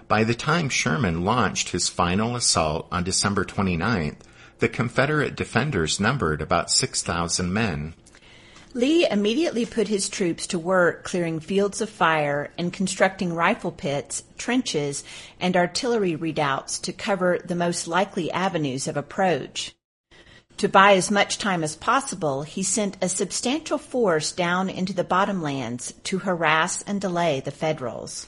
By 0.08 0.24
the 0.24 0.34
time 0.34 0.68
Sherman 0.68 1.24
launched 1.24 1.70
his 1.70 1.88
final 1.88 2.36
assault 2.36 2.86
on 2.90 3.04
December 3.04 3.44
29th, 3.44 4.16
the 4.58 4.68
Confederate 4.68 5.34
defenders 5.34 5.98
numbered 5.98 6.40
about 6.40 6.70
6,000 6.70 7.52
men. 7.52 7.94
Lee 8.74 9.06
immediately 9.10 9.66
put 9.66 9.88
his 9.88 10.08
troops 10.08 10.46
to 10.46 10.58
work 10.58 11.04
clearing 11.04 11.40
fields 11.40 11.80
of 11.80 11.90
fire 11.90 12.50
and 12.56 12.72
constructing 12.72 13.34
rifle 13.34 13.72
pits, 13.72 14.22
trenches, 14.38 15.04
and 15.38 15.56
artillery 15.56 16.16
redoubts 16.16 16.78
to 16.78 16.92
cover 16.92 17.38
the 17.44 17.54
most 17.54 17.86
likely 17.86 18.30
avenues 18.30 18.88
of 18.88 18.96
approach. 18.96 19.74
To 20.58 20.68
buy 20.68 20.94
as 20.94 21.10
much 21.10 21.38
time 21.38 21.62
as 21.62 21.76
possible, 21.76 22.44
he 22.44 22.62
sent 22.62 22.96
a 23.02 23.08
substantial 23.08 23.78
force 23.78 24.32
down 24.32 24.70
into 24.70 24.92
the 24.92 25.04
bottomlands 25.04 25.92
to 26.04 26.20
harass 26.20 26.82
and 26.82 27.00
delay 27.00 27.40
the 27.40 27.50
Federals. 27.50 28.26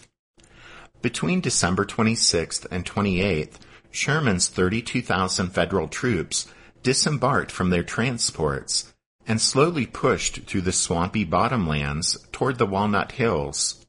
Between 1.05 1.43
December 1.43 1.85
26th 1.85 2.67
and 2.71 2.87
28th, 2.87 3.57
Sherman's 3.91 4.49
32,000 4.49 5.51
Federal 5.51 5.87
troops 5.87 6.47
disembarked 6.83 7.53
from 7.53 7.69
their 7.69 7.83
transports 7.83 8.95
and 9.27 9.39
slowly 9.39 9.85
pushed 9.85 10.45
through 10.45 10.63
the 10.63 10.73
swampy 10.73 11.27
bottomlands 11.27 12.17
toward 12.33 12.57
the 12.57 12.65
Walnut 12.65 13.13
Hills. 13.13 13.85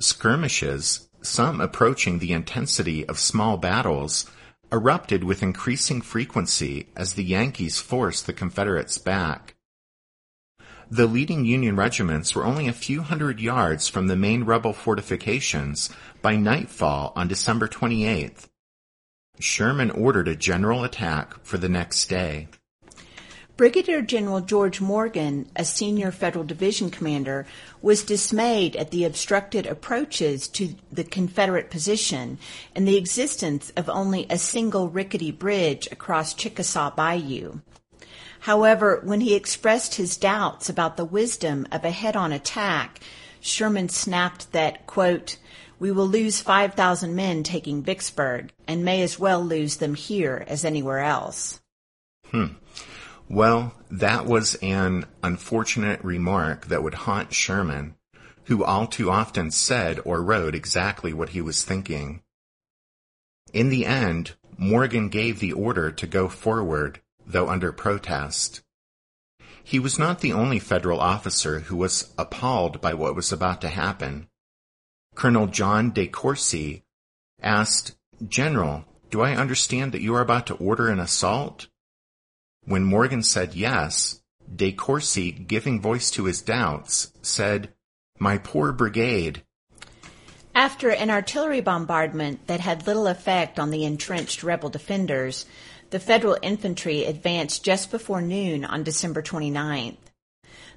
Skirmishes, 0.00 1.08
some 1.22 1.62
approaching 1.62 2.18
the 2.18 2.34
intensity 2.34 3.08
of 3.08 3.18
small 3.18 3.56
battles, 3.56 4.30
erupted 4.70 5.24
with 5.24 5.42
increasing 5.42 6.02
frequency 6.02 6.88
as 6.94 7.14
the 7.14 7.24
Yankees 7.24 7.80
forced 7.80 8.26
the 8.26 8.34
Confederates 8.34 8.98
back. 8.98 9.54
The 10.90 11.06
leading 11.06 11.44
Union 11.44 11.76
regiments 11.76 12.34
were 12.34 12.46
only 12.46 12.66
a 12.66 12.72
few 12.72 13.02
hundred 13.02 13.40
yards 13.40 13.88
from 13.88 14.06
the 14.06 14.16
main 14.16 14.44
rebel 14.44 14.72
fortifications 14.72 15.90
by 16.22 16.36
nightfall 16.36 17.12
on 17.14 17.28
December 17.28 17.68
28th. 17.68 18.46
Sherman 19.38 19.90
ordered 19.90 20.28
a 20.28 20.34
general 20.34 20.84
attack 20.84 21.44
for 21.44 21.58
the 21.58 21.68
next 21.68 22.06
day. 22.06 22.48
Brigadier 23.58 24.00
General 24.00 24.40
George 24.40 24.80
Morgan, 24.80 25.50
a 25.54 25.64
senior 25.64 26.10
federal 26.10 26.44
division 26.44 26.90
commander, 26.90 27.44
was 27.82 28.02
dismayed 28.02 28.74
at 28.74 28.90
the 28.90 29.04
obstructed 29.04 29.66
approaches 29.66 30.48
to 30.48 30.74
the 30.90 31.04
Confederate 31.04 31.68
position 31.68 32.38
and 32.74 32.88
the 32.88 32.96
existence 32.96 33.70
of 33.76 33.90
only 33.90 34.26
a 34.30 34.38
single 34.38 34.88
rickety 34.88 35.32
bridge 35.32 35.86
across 35.92 36.32
Chickasaw 36.32 36.94
Bayou. 36.94 37.60
However, 38.40 39.00
when 39.04 39.20
he 39.20 39.34
expressed 39.34 39.96
his 39.96 40.16
doubts 40.16 40.68
about 40.68 40.96
the 40.96 41.04
wisdom 41.04 41.66
of 41.72 41.84
a 41.84 41.90
head-on 41.90 42.32
attack, 42.32 43.00
Sherman 43.40 43.88
snapped 43.88 44.52
that, 44.52 44.86
quote, 44.86 45.38
we 45.78 45.92
will 45.92 46.08
lose 46.08 46.40
5,000 46.40 47.14
men 47.14 47.42
taking 47.42 47.82
Vicksburg 47.82 48.52
and 48.66 48.84
may 48.84 49.02
as 49.02 49.18
well 49.18 49.44
lose 49.44 49.76
them 49.76 49.94
here 49.94 50.44
as 50.48 50.64
anywhere 50.64 51.00
else. 51.00 51.60
Hmm. 52.30 52.54
Well, 53.28 53.74
that 53.90 54.26
was 54.26 54.54
an 54.56 55.04
unfortunate 55.22 56.02
remark 56.02 56.66
that 56.66 56.82
would 56.82 56.94
haunt 56.94 57.32
Sherman, 57.32 57.94
who 58.44 58.64
all 58.64 58.86
too 58.86 59.10
often 59.10 59.50
said 59.50 60.00
or 60.04 60.22
wrote 60.22 60.54
exactly 60.54 61.12
what 61.12 61.30
he 61.30 61.40
was 61.40 61.62
thinking. 61.62 62.22
In 63.52 63.68
the 63.68 63.86
end, 63.86 64.32
Morgan 64.56 65.08
gave 65.08 65.38
the 65.38 65.52
order 65.52 65.90
to 65.92 66.06
go 66.06 66.28
forward, 66.28 67.00
though 67.28 67.48
under 67.48 67.70
protest. 67.72 68.62
He 69.62 69.78
was 69.78 69.98
not 69.98 70.20
the 70.20 70.32
only 70.32 70.58
federal 70.58 70.98
officer 70.98 71.60
who 71.60 71.76
was 71.76 72.12
appalled 72.16 72.80
by 72.80 72.94
what 72.94 73.14
was 73.14 73.30
about 73.30 73.60
to 73.60 73.68
happen. 73.68 74.28
Colonel 75.14 75.46
John 75.46 75.90
de 75.90 76.06
Courcy 76.06 76.84
asked, 77.42 77.94
General, 78.26 78.84
do 79.10 79.20
I 79.20 79.36
understand 79.36 79.92
that 79.92 80.00
you 80.00 80.14
are 80.14 80.22
about 80.22 80.46
to 80.46 80.54
order 80.54 80.88
an 80.88 80.98
assault? 80.98 81.68
When 82.64 82.82
Morgan 82.82 83.22
said 83.22 83.54
yes, 83.54 84.20
De 84.54 84.72
Courcy, 84.72 85.32
giving 85.32 85.80
voice 85.80 86.10
to 86.12 86.24
his 86.24 86.40
doubts, 86.40 87.12
said, 87.20 87.74
My 88.18 88.38
poor 88.38 88.72
brigade. 88.72 89.42
After 90.54 90.90
an 90.90 91.10
artillery 91.10 91.60
bombardment 91.60 92.46
that 92.46 92.60
had 92.60 92.86
little 92.86 93.06
effect 93.06 93.58
on 93.58 93.70
the 93.70 93.84
entrenched 93.84 94.42
rebel 94.42 94.70
defenders, 94.70 95.46
the 95.90 95.98
Federal 95.98 96.36
infantry 96.42 97.04
advanced 97.04 97.64
just 97.64 97.90
before 97.90 98.20
noon 98.20 98.64
on 98.64 98.82
December 98.82 99.22
29th. 99.22 99.96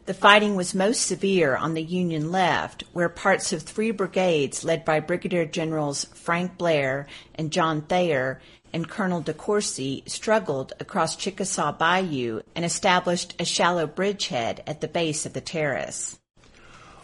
The 0.06 0.14
fighting 0.14 0.56
was 0.56 0.74
most 0.74 1.06
severe 1.06 1.56
on 1.56 1.74
the 1.74 1.84
Union 1.84 2.32
left, 2.32 2.84
where 2.92 3.10
parts 3.10 3.54
of 3.54 3.62
three 3.62 3.92
brigades 3.92 4.64
led 4.64 4.84
by 4.84 5.00
Brigadier 5.00 5.46
Generals 5.46 6.06
Frank 6.14 6.58
Blair 6.58 7.08
and 7.36 7.52
John 7.52 7.82
Thayer 7.82 8.42
and 8.74 8.90
Colonel 8.90 9.22
de 9.22 9.34
Courcy 9.34 10.04
struggled 10.08 10.74
across 10.80 11.16
Chickasaw 11.16 11.74
Bayou 11.74 12.42
and 12.56 12.66
established 12.66 13.36
a 13.38 13.46
shallow 13.46 13.86
bridgehead 13.86 14.64
at 14.66 14.82
the 14.82 14.88
base 14.88 15.26
of 15.26 15.34
the 15.34 15.42
terrace. 15.42 16.20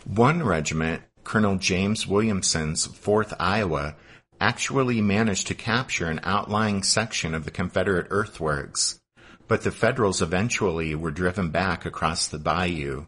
One 0.06 0.42
regiment, 0.44 1.04
Colonel 1.24 1.58
James 1.58 2.08
Williamson's 2.08 2.88
4th 2.88 3.36
Iowa, 3.40 3.96
actually 4.40 5.02
managed 5.02 5.48
to 5.48 5.56
capture 5.56 6.10
an 6.10 6.20
outlying 6.24 6.84
section 6.84 7.34
of 7.34 7.46
the 7.46 7.52
Confederate 7.52 8.08
earthworks, 8.10 9.00
but 9.48 9.64
the 9.64 9.72
Federals 9.72 10.22
eventually 10.22 10.94
were 10.96 11.12
driven 11.12 11.50
back 11.50 11.86
across 11.86 12.28
the 12.28 12.40
bayou. 12.40 13.08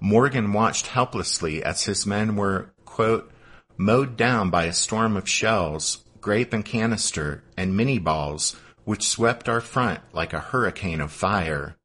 Morgan 0.00 0.52
watched 0.52 0.88
helplessly 0.88 1.62
as 1.62 1.84
his 1.84 2.06
men 2.06 2.36
were, 2.36 2.72
quote, 2.84 3.30
mowed 3.76 4.16
down 4.16 4.50
by 4.50 4.64
a 4.64 4.72
storm 4.72 5.16
of 5.16 5.28
shells, 5.28 6.04
grape 6.20 6.52
and 6.52 6.64
canister, 6.64 7.42
and 7.56 7.74
Minié 7.74 8.02
balls, 8.02 8.56
which 8.84 9.06
swept 9.06 9.48
our 9.48 9.60
front 9.60 10.00
like 10.12 10.32
a 10.32 10.40
hurricane 10.40 11.00
of 11.00 11.10
fire. 11.10 11.76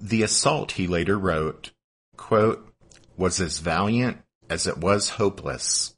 The 0.00 0.22
assault, 0.22 0.72
he 0.72 0.86
later 0.86 1.18
wrote, 1.18 1.72
quote, 2.16 2.72
was 3.16 3.40
as 3.40 3.58
valiant 3.58 4.18
as 4.50 4.66
it 4.66 4.78
was 4.78 5.10
hopeless. 5.10 5.93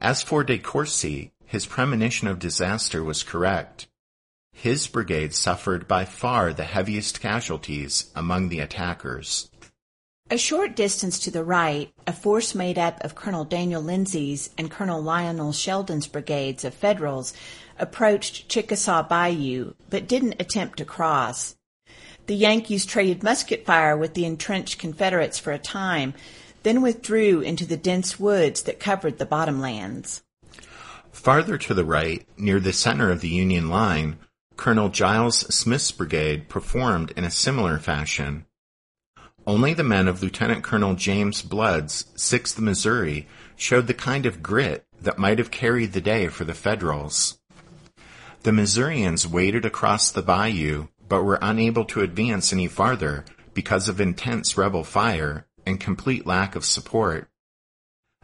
As 0.00 0.22
for 0.22 0.44
De 0.44 0.58
Courcy, 0.58 1.32
his 1.46 1.66
premonition 1.66 2.28
of 2.28 2.38
disaster 2.38 3.02
was 3.02 3.22
correct. 3.22 3.86
His 4.52 4.86
brigade 4.86 5.34
suffered 5.34 5.88
by 5.88 6.04
far 6.04 6.52
the 6.52 6.64
heaviest 6.64 7.20
casualties 7.20 8.10
among 8.14 8.48
the 8.48 8.60
attackers. 8.60 9.50
A 10.28 10.36
short 10.36 10.74
distance 10.74 11.20
to 11.20 11.30
the 11.30 11.44
right, 11.44 11.92
a 12.06 12.12
force 12.12 12.54
made 12.54 12.78
up 12.78 13.02
of 13.04 13.14
Colonel 13.14 13.44
Daniel 13.44 13.80
Lindsey's 13.80 14.50
and 14.58 14.70
Colonel 14.70 15.00
Lionel 15.00 15.52
Sheldon's 15.52 16.08
brigades 16.08 16.64
of 16.64 16.74
Federals 16.74 17.32
approached 17.78 18.48
Chickasaw 18.48 19.04
Bayou, 19.04 19.74
but 19.88 20.08
didn't 20.08 20.40
attempt 20.40 20.78
to 20.78 20.84
cross. 20.84 21.54
The 22.26 22.34
Yankees 22.34 22.84
traded 22.84 23.22
musket 23.22 23.64
fire 23.64 23.96
with 23.96 24.14
the 24.14 24.24
entrenched 24.24 24.78
Confederates 24.80 25.38
for 25.38 25.52
a 25.52 25.58
time, 25.58 26.12
then 26.66 26.82
withdrew 26.82 27.40
into 27.42 27.64
the 27.64 27.76
dense 27.76 28.18
woods 28.18 28.62
that 28.62 28.80
covered 28.80 29.18
the 29.18 29.24
bottomlands. 29.24 30.22
Farther 31.12 31.56
to 31.56 31.74
the 31.74 31.84
right, 31.84 32.26
near 32.36 32.58
the 32.58 32.72
center 32.72 33.12
of 33.12 33.20
the 33.20 33.28
Union 33.28 33.70
line, 33.70 34.18
Colonel 34.56 34.88
Giles 34.88 35.54
Smith's 35.54 35.92
brigade 35.92 36.48
performed 36.48 37.12
in 37.12 37.22
a 37.22 37.30
similar 37.30 37.78
fashion. 37.78 38.46
Only 39.46 39.74
the 39.74 39.84
men 39.84 40.08
of 40.08 40.24
Lieutenant 40.24 40.64
Colonel 40.64 40.96
James 40.96 41.40
Blood's 41.40 42.06
6th 42.16 42.58
Missouri 42.58 43.28
showed 43.54 43.86
the 43.86 43.94
kind 43.94 44.26
of 44.26 44.42
grit 44.42 44.84
that 45.00 45.20
might 45.20 45.38
have 45.38 45.52
carried 45.52 45.92
the 45.92 46.00
day 46.00 46.26
for 46.26 46.42
the 46.42 46.52
Federals. 46.52 47.38
The 48.42 48.50
Missourians 48.50 49.24
waded 49.24 49.64
across 49.64 50.10
the 50.10 50.20
bayou, 50.20 50.88
but 51.08 51.22
were 51.22 51.38
unable 51.40 51.84
to 51.84 52.00
advance 52.00 52.52
any 52.52 52.66
farther 52.66 53.24
because 53.54 53.88
of 53.88 54.00
intense 54.00 54.58
rebel 54.58 54.82
fire 54.82 55.46
and 55.66 55.80
complete 55.80 56.26
lack 56.26 56.56
of 56.56 56.64
support. 56.64 57.28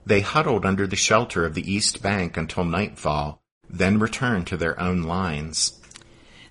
They 0.07 0.21
huddled 0.21 0.65
under 0.65 0.87
the 0.87 0.97
shelter 0.97 1.45
of 1.45 1.55
the 1.55 1.71
east 1.71 2.03
bank 2.03 2.37
until 2.37 2.65
nightfall, 2.65 3.43
then 3.69 3.99
returned 3.99 4.47
to 4.49 4.57
their 4.57 4.79
own 4.81 5.03
lines. 5.03 5.81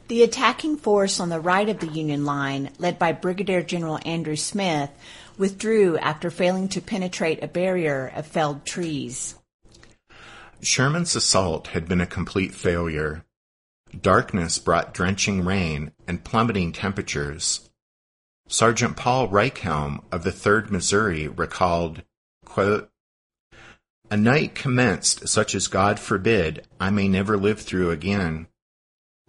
The 0.07 0.23
attacking 0.23 0.77
force 0.77 1.19
on 1.19 1.29
the 1.29 1.39
right 1.39 1.69
of 1.69 1.79
the 1.79 1.87
Union 1.87 2.25
line, 2.25 2.71
led 2.79 2.99
by 2.99 3.13
Brigadier 3.13 3.63
General 3.63 3.99
Andrew 4.05 4.35
Smith, 4.35 4.89
withdrew 5.37 5.97
after 5.97 6.29
failing 6.29 6.67
to 6.69 6.81
penetrate 6.81 7.41
a 7.41 7.47
barrier 7.47 8.11
of 8.13 8.27
felled 8.27 8.65
trees. 8.65 9.35
Sherman's 10.61 11.15
assault 11.15 11.67
had 11.67 11.87
been 11.87 12.01
a 12.01 12.05
complete 12.05 12.53
failure. 12.53 13.25
Darkness 13.99 14.59
brought 14.59 14.93
drenching 14.93 15.43
rain 15.43 15.91
and 16.07 16.23
plummeting 16.23 16.71
temperatures. 16.71 17.69
Sergeant 18.51 18.97
Paul 18.97 19.29
Reichhelm 19.29 20.03
of 20.11 20.25
the 20.25 20.29
3rd 20.29 20.71
Missouri 20.71 21.29
recalled, 21.29 22.03
quote, 22.43 22.89
A 24.09 24.17
night 24.17 24.55
commenced 24.55 25.29
such 25.29 25.55
as 25.55 25.69
God 25.69 26.01
forbid 26.01 26.67
I 26.77 26.89
may 26.89 27.07
never 27.07 27.37
live 27.37 27.61
through 27.61 27.91
again. 27.91 28.47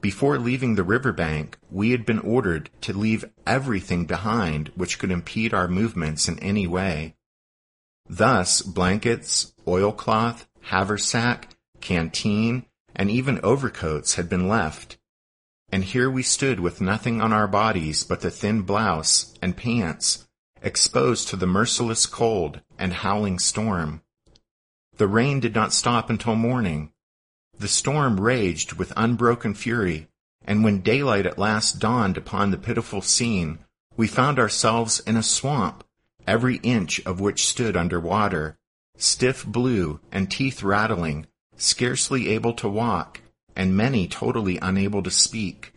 Before 0.00 0.40
leaving 0.40 0.74
the 0.74 0.82
riverbank, 0.82 1.56
we 1.70 1.92
had 1.92 2.04
been 2.04 2.18
ordered 2.18 2.68
to 2.80 2.92
leave 2.92 3.24
everything 3.46 4.06
behind 4.06 4.72
which 4.74 4.98
could 4.98 5.12
impede 5.12 5.54
our 5.54 5.68
movements 5.68 6.26
in 6.26 6.40
any 6.40 6.66
way. 6.66 7.14
Thus, 8.08 8.60
blankets, 8.60 9.54
oilcloth, 9.68 10.48
haversack, 10.62 11.50
canteen, 11.80 12.66
and 12.96 13.08
even 13.08 13.38
overcoats 13.44 14.16
had 14.16 14.28
been 14.28 14.48
left. 14.48 14.98
And 15.72 15.82
here 15.82 16.10
we 16.10 16.22
stood 16.22 16.60
with 16.60 16.82
nothing 16.82 17.22
on 17.22 17.32
our 17.32 17.48
bodies 17.48 18.04
but 18.04 18.20
the 18.20 18.30
thin 18.30 18.62
blouse 18.62 19.34
and 19.40 19.56
pants, 19.56 20.28
exposed 20.60 21.28
to 21.28 21.36
the 21.36 21.46
merciless 21.46 22.04
cold 22.06 22.60
and 22.78 22.92
howling 22.92 23.38
storm. 23.38 24.02
The 24.98 25.08
rain 25.08 25.40
did 25.40 25.54
not 25.54 25.72
stop 25.72 26.10
until 26.10 26.36
morning, 26.36 26.92
the 27.58 27.68
storm 27.68 28.20
raged 28.20 28.74
with 28.74 28.92
unbroken 28.96 29.54
fury, 29.54 30.08
and 30.44 30.62
when 30.62 30.80
daylight 30.80 31.24
at 31.24 31.38
last 31.38 31.78
dawned 31.78 32.18
upon 32.18 32.50
the 32.50 32.58
pitiful 32.58 33.00
scene, 33.00 33.60
we 33.96 34.06
found 34.06 34.38
ourselves 34.38 35.00
in 35.00 35.16
a 35.16 35.22
swamp, 35.22 35.84
every 36.26 36.56
inch 36.56 37.00
of 37.06 37.20
which 37.20 37.46
stood 37.46 37.76
under 37.76 37.98
water, 37.98 38.58
stiff 38.98 39.46
blue 39.46 40.00
and 40.10 40.30
teeth 40.30 40.62
rattling, 40.62 41.26
scarcely 41.56 42.28
able 42.28 42.52
to 42.54 42.68
walk, 42.68 43.21
and 43.56 43.76
many 43.76 44.06
totally 44.06 44.58
unable 44.60 45.02
to 45.02 45.10
speak. 45.10 45.72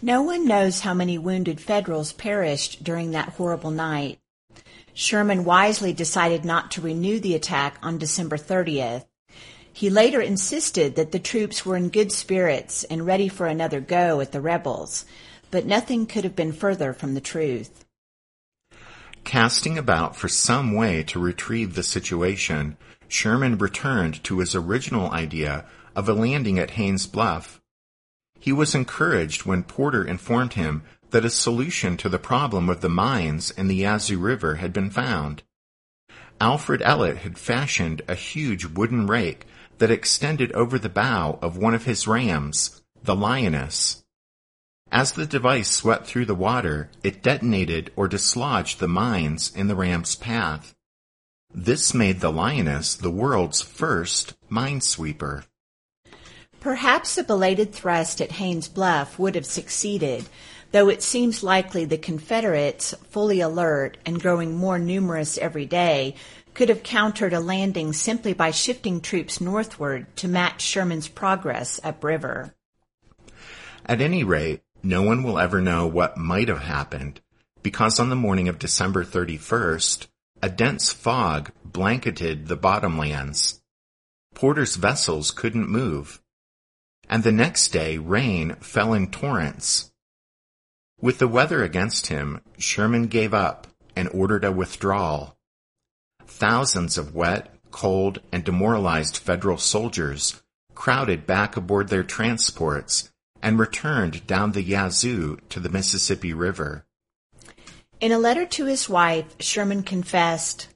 No 0.00 0.22
one 0.22 0.46
knows 0.46 0.80
how 0.80 0.94
many 0.94 1.18
wounded 1.18 1.60
Federals 1.60 2.12
perished 2.12 2.84
during 2.84 3.10
that 3.10 3.30
horrible 3.30 3.70
night. 3.70 4.20
Sherman 4.94 5.44
wisely 5.44 5.92
decided 5.92 6.44
not 6.44 6.70
to 6.72 6.80
renew 6.80 7.20
the 7.20 7.34
attack 7.34 7.78
on 7.82 7.98
December 7.98 8.36
30th. 8.36 9.04
He 9.72 9.90
later 9.90 10.20
insisted 10.20 10.96
that 10.96 11.12
the 11.12 11.18
troops 11.18 11.64
were 11.64 11.76
in 11.76 11.88
good 11.88 12.10
spirits 12.10 12.84
and 12.84 13.06
ready 13.06 13.28
for 13.28 13.46
another 13.46 13.80
go 13.80 14.20
at 14.20 14.32
the 14.32 14.40
rebels, 14.40 15.04
but 15.50 15.66
nothing 15.66 16.06
could 16.06 16.24
have 16.24 16.34
been 16.34 16.52
further 16.52 16.92
from 16.92 17.14
the 17.14 17.20
truth. 17.20 17.84
Casting 19.24 19.78
about 19.78 20.16
for 20.16 20.28
some 20.28 20.74
way 20.74 21.02
to 21.04 21.18
retrieve 21.18 21.74
the 21.74 21.82
situation, 21.82 22.76
Sherman 23.08 23.58
returned 23.58 24.22
to 24.24 24.38
his 24.38 24.54
original 24.54 25.10
idea 25.10 25.64
of 25.96 26.08
a 26.08 26.12
landing 26.12 26.58
at 26.58 26.72
Haines 26.72 27.06
Bluff. 27.06 27.60
He 28.38 28.52
was 28.52 28.74
encouraged 28.74 29.44
when 29.44 29.64
Porter 29.64 30.04
informed 30.04 30.54
him 30.54 30.82
that 31.10 31.24
a 31.24 31.30
solution 31.30 31.96
to 31.96 32.08
the 32.08 32.18
problem 32.18 32.68
of 32.68 32.80
the 32.80 32.88
mines 32.88 33.50
in 33.50 33.68
the 33.68 33.76
Yazoo 33.76 34.18
River 34.18 34.56
had 34.56 34.72
been 34.72 34.90
found. 34.90 35.42
Alfred 36.40 36.82
Ellet 36.82 37.18
had 37.18 37.38
fashioned 37.38 38.02
a 38.06 38.14
huge 38.14 38.64
wooden 38.64 39.06
rake 39.06 39.46
that 39.78 39.90
extended 39.90 40.52
over 40.52 40.78
the 40.78 40.88
bow 40.88 41.38
of 41.42 41.56
one 41.56 41.74
of 41.74 41.84
his 41.84 42.06
rams, 42.06 42.82
the 43.02 43.16
Lioness. 43.16 44.04
As 44.90 45.12
the 45.12 45.26
device 45.26 45.70
swept 45.70 46.06
through 46.06 46.26
the 46.26 46.34
water, 46.34 46.90
it 47.02 47.22
detonated 47.22 47.92
or 47.96 48.08
dislodged 48.08 48.78
the 48.78 48.88
mines 48.88 49.54
in 49.54 49.66
the 49.66 49.76
ram's 49.76 50.14
path. 50.14 50.74
This 51.54 51.94
made 51.94 52.20
the 52.20 52.30
Lioness 52.30 52.94
the 52.94 53.10
world's 53.10 53.60
first 53.60 54.34
minesweeper. 54.50 55.44
Perhaps 56.60 57.16
a 57.16 57.24
belated 57.24 57.72
thrust 57.72 58.20
at 58.20 58.32
Haines 58.32 58.68
Bluff 58.68 59.18
would 59.18 59.34
have 59.34 59.46
succeeded, 59.46 60.28
though 60.72 60.88
it 60.88 61.02
seems 61.02 61.42
likely 61.42 61.84
the 61.84 61.96
Confederates, 61.96 62.94
fully 63.10 63.40
alert 63.40 63.96
and 64.04 64.20
growing 64.20 64.56
more 64.56 64.78
numerous 64.78 65.38
every 65.38 65.66
day, 65.66 66.14
could 66.54 66.68
have 66.68 66.82
countered 66.82 67.32
a 67.32 67.40
landing 67.40 67.92
simply 67.92 68.32
by 68.32 68.50
shifting 68.50 69.00
troops 69.00 69.40
northward 69.40 70.14
to 70.16 70.26
match 70.26 70.60
Sherman's 70.60 71.08
progress 71.08 71.78
upriver. 71.84 72.54
At 73.86 74.00
any 74.00 74.24
rate, 74.24 74.62
no 74.82 75.02
one 75.02 75.22
will 75.22 75.38
ever 75.38 75.60
know 75.60 75.86
what 75.86 76.16
might 76.16 76.48
have 76.48 76.62
happened, 76.62 77.20
because 77.62 77.98
on 77.98 78.10
the 78.10 78.16
morning 78.16 78.48
of 78.48 78.58
December 78.58 79.04
31st, 79.04 80.08
a 80.42 80.48
dense 80.48 80.92
fog 80.92 81.50
blanketed 81.64 82.46
the 82.46 82.56
bottomlands. 82.56 83.60
Porter's 84.34 84.76
vessels 84.76 85.30
couldn't 85.30 85.68
move. 85.68 86.20
And 87.08 87.22
the 87.22 87.32
next 87.32 87.68
day, 87.68 87.98
rain 87.98 88.54
fell 88.60 88.92
in 88.92 89.10
torrents. 89.10 89.90
With 91.00 91.18
the 91.18 91.28
weather 91.28 91.62
against 91.62 92.08
him, 92.08 92.40
Sherman 92.58 93.06
gave 93.06 93.32
up 93.32 93.66
and 93.96 94.08
ordered 94.10 94.44
a 94.44 94.52
withdrawal. 94.52 95.36
Thousands 96.26 96.98
of 96.98 97.14
wet, 97.14 97.54
cold, 97.70 98.20
and 98.30 98.44
demoralized 98.44 99.16
federal 99.16 99.58
soldiers 99.58 100.42
crowded 100.74 101.26
back 101.26 101.56
aboard 101.56 101.88
their 101.88 102.04
transports 102.04 103.10
and 103.42 103.58
returned 103.58 104.26
down 104.26 104.52
the 104.52 104.62
Yazoo 104.62 105.38
to 105.48 105.60
the 105.60 105.68
Mississippi 105.68 106.32
River. 106.32 106.84
In 108.00 108.12
a 108.12 108.18
letter 108.18 108.46
to 108.46 108.66
his 108.66 108.88
wife, 108.88 109.26
Sherman 109.40 109.82
confessed, 109.82 110.68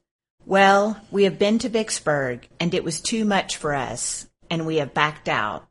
Well, 0.44 1.00
we 1.12 1.22
have 1.22 1.38
been 1.38 1.60
to 1.60 1.68
Vicksburg, 1.68 2.48
and 2.58 2.74
it 2.74 2.82
was 2.82 3.00
too 3.00 3.24
much 3.24 3.56
for 3.56 3.74
us, 3.74 4.26
and 4.50 4.66
we 4.66 4.76
have 4.76 4.92
backed 4.92 5.28
out. 5.28 5.68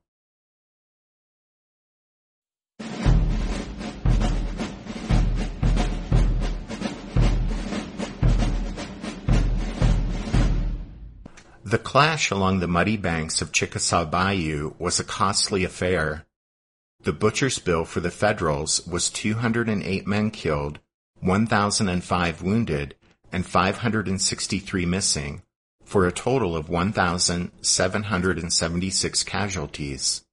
The 11.66 11.78
clash 11.78 12.32
along 12.32 12.62
the 12.62 12.68
muddy 12.68 12.96
banks 12.96 13.42
of 13.42 13.52
Chickasaw 13.52 14.06
Bayou 14.06 14.74
was 14.80 15.02
a 15.02 15.04
costly 15.04 15.66
affair. 15.66 16.26
The 17.02 17.12
butcher's 17.12 17.60
bill 17.60 17.84
for 17.84 18.00
the 18.00 18.12
Federals 18.12 18.88
was 18.88 19.10
208 19.10 20.08
men 20.08 20.32
killed, 20.32 20.80
1,005 21.22 22.42
wounded, 22.42 22.96
and 23.32 23.46
563 23.46 24.86
missing, 24.86 25.42
for 25.86 26.06
a 26.06 26.12
total 26.12 26.54
of 26.56 26.70
1,776 26.70 29.24
casualties. 29.24 30.24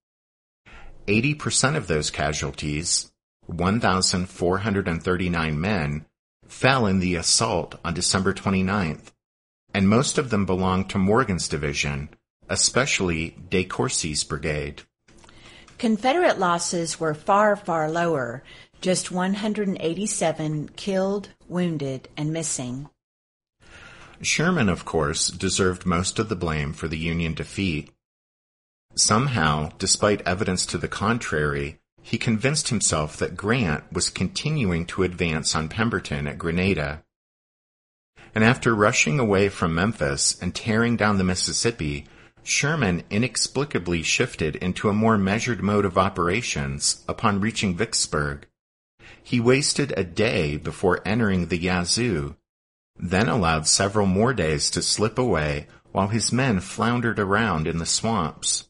80% 1.06 1.76
of 1.76 1.86
those 1.86 2.10
casualties, 2.10 3.12
1,439 3.46 5.60
men, 5.60 6.04
fell 6.46 6.86
in 6.86 7.00
the 7.00 7.14
assault 7.14 7.76
on 7.84 7.92
December 7.94 8.32
29th, 8.32 9.12
and 9.74 9.88
most 9.88 10.18
of 10.18 10.30
them 10.30 10.46
belonged 10.46 10.88
to 10.90 10.98
Morgan's 10.98 11.48
division, 11.48 12.08
especially 12.48 13.36
De 13.50 13.64
Courcy's 13.64 14.24
brigade. 14.24 14.82
Confederate 15.78 16.38
losses 16.38 16.98
were 16.98 17.14
far, 17.14 17.54
far 17.54 17.90
lower, 17.90 18.42
just 18.80 19.10
187 19.10 20.70
killed, 20.76 21.28
wounded, 21.48 22.08
and 22.16 22.32
missing. 22.32 22.88
Sherman, 24.20 24.68
of 24.68 24.84
course, 24.84 25.28
deserved 25.28 25.86
most 25.86 26.18
of 26.18 26.28
the 26.28 26.36
blame 26.36 26.72
for 26.72 26.88
the 26.88 26.98
Union 26.98 27.34
defeat. 27.34 27.90
Somehow, 28.94 29.70
despite 29.78 30.22
evidence 30.22 30.66
to 30.66 30.78
the 30.78 30.88
contrary, 30.88 31.78
he 32.02 32.18
convinced 32.18 32.68
himself 32.68 33.16
that 33.18 33.36
Grant 33.36 33.84
was 33.92 34.10
continuing 34.10 34.86
to 34.86 35.02
advance 35.02 35.54
on 35.54 35.68
Pemberton 35.68 36.26
at 36.26 36.38
Grenada. 36.38 37.04
And 38.34 38.42
after 38.42 38.74
rushing 38.74 39.18
away 39.18 39.48
from 39.48 39.74
Memphis 39.74 40.40
and 40.40 40.54
tearing 40.54 40.96
down 40.96 41.18
the 41.18 41.24
Mississippi, 41.24 42.06
Sherman 42.42 43.02
inexplicably 43.10 44.02
shifted 44.02 44.56
into 44.56 44.88
a 44.88 44.94
more 44.94 45.18
measured 45.18 45.62
mode 45.62 45.84
of 45.84 45.98
operations 45.98 47.04
upon 47.06 47.40
reaching 47.40 47.76
Vicksburg. 47.76 48.46
He 49.22 49.40
wasted 49.40 49.92
a 49.96 50.04
day 50.04 50.56
before 50.56 51.00
entering 51.04 51.46
the 51.46 51.58
Yazoo, 51.58 52.36
then 52.98 53.28
allowed 53.28 53.66
several 53.66 54.06
more 54.06 54.34
days 54.34 54.70
to 54.70 54.82
slip 54.82 55.18
away 55.18 55.66
while 55.92 56.08
his 56.08 56.32
men 56.32 56.60
floundered 56.60 57.18
around 57.18 57.66
in 57.66 57.78
the 57.78 57.86
swamps. 57.86 58.68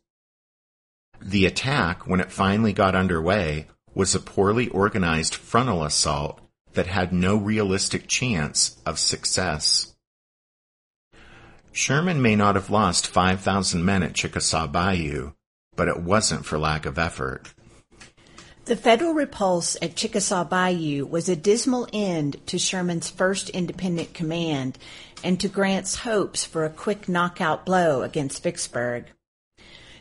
The 1.20 1.46
attack, 1.46 2.06
when 2.06 2.20
it 2.20 2.30
finally 2.30 2.72
got 2.72 2.94
underway, 2.94 3.66
was 3.94 4.14
a 4.14 4.20
poorly 4.20 4.68
organized 4.68 5.34
frontal 5.34 5.82
assault 5.82 6.40
that 6.74 6.86
had 6.86 7.12
no 7.12 7.36
realistic 7.36 8.06
chance 8.06 8.76
of 8.86 8.98
success. 8.98 9.94
Sherman 11.72 12.22
may 12.22 12.36
not 12.36 12.54
have 12.54 12.70
lost 12.70 13.06
5,000 13.06 13.84
men 13.84 14.02
at 14.02 14.14
Chickasaw 14.14 14.68
Bayou, 14.68 15.32
but 15.76 15.88
it 15.88 16.00
wasn't 16.00 16.44
for 16.44 16.58
lack 16.58 16.86
of 16.86 16.98
effort. 16.98 17.52
The 18.68 18.76
Federal 18.76 19.14
repulse 19.14 19.78
at 19.80 19.96
Chickasaw 19.96 20.44
Bayou 20.44 21.06
was 21.06 21.26
a 21.26 21.34
dismal 21.34 21.88
end 21.90 22.36
to 22.48 22.58
Sherman's 22.58 23.08
first 23.08 23.48
independent 23.48 24.12
command 24.12 24.76
and 25.24 25.40
to 25.40 25.48
Grant's 25.48 26.00
hopes 26.00 26.44
for 26.44 26.66
a 26.66 26.70
quick 26.70 27.08
knockout 27.08 27.64
blow 27.64 28.02
against 28.02 28.42
Vicksburg. 28.42 29.06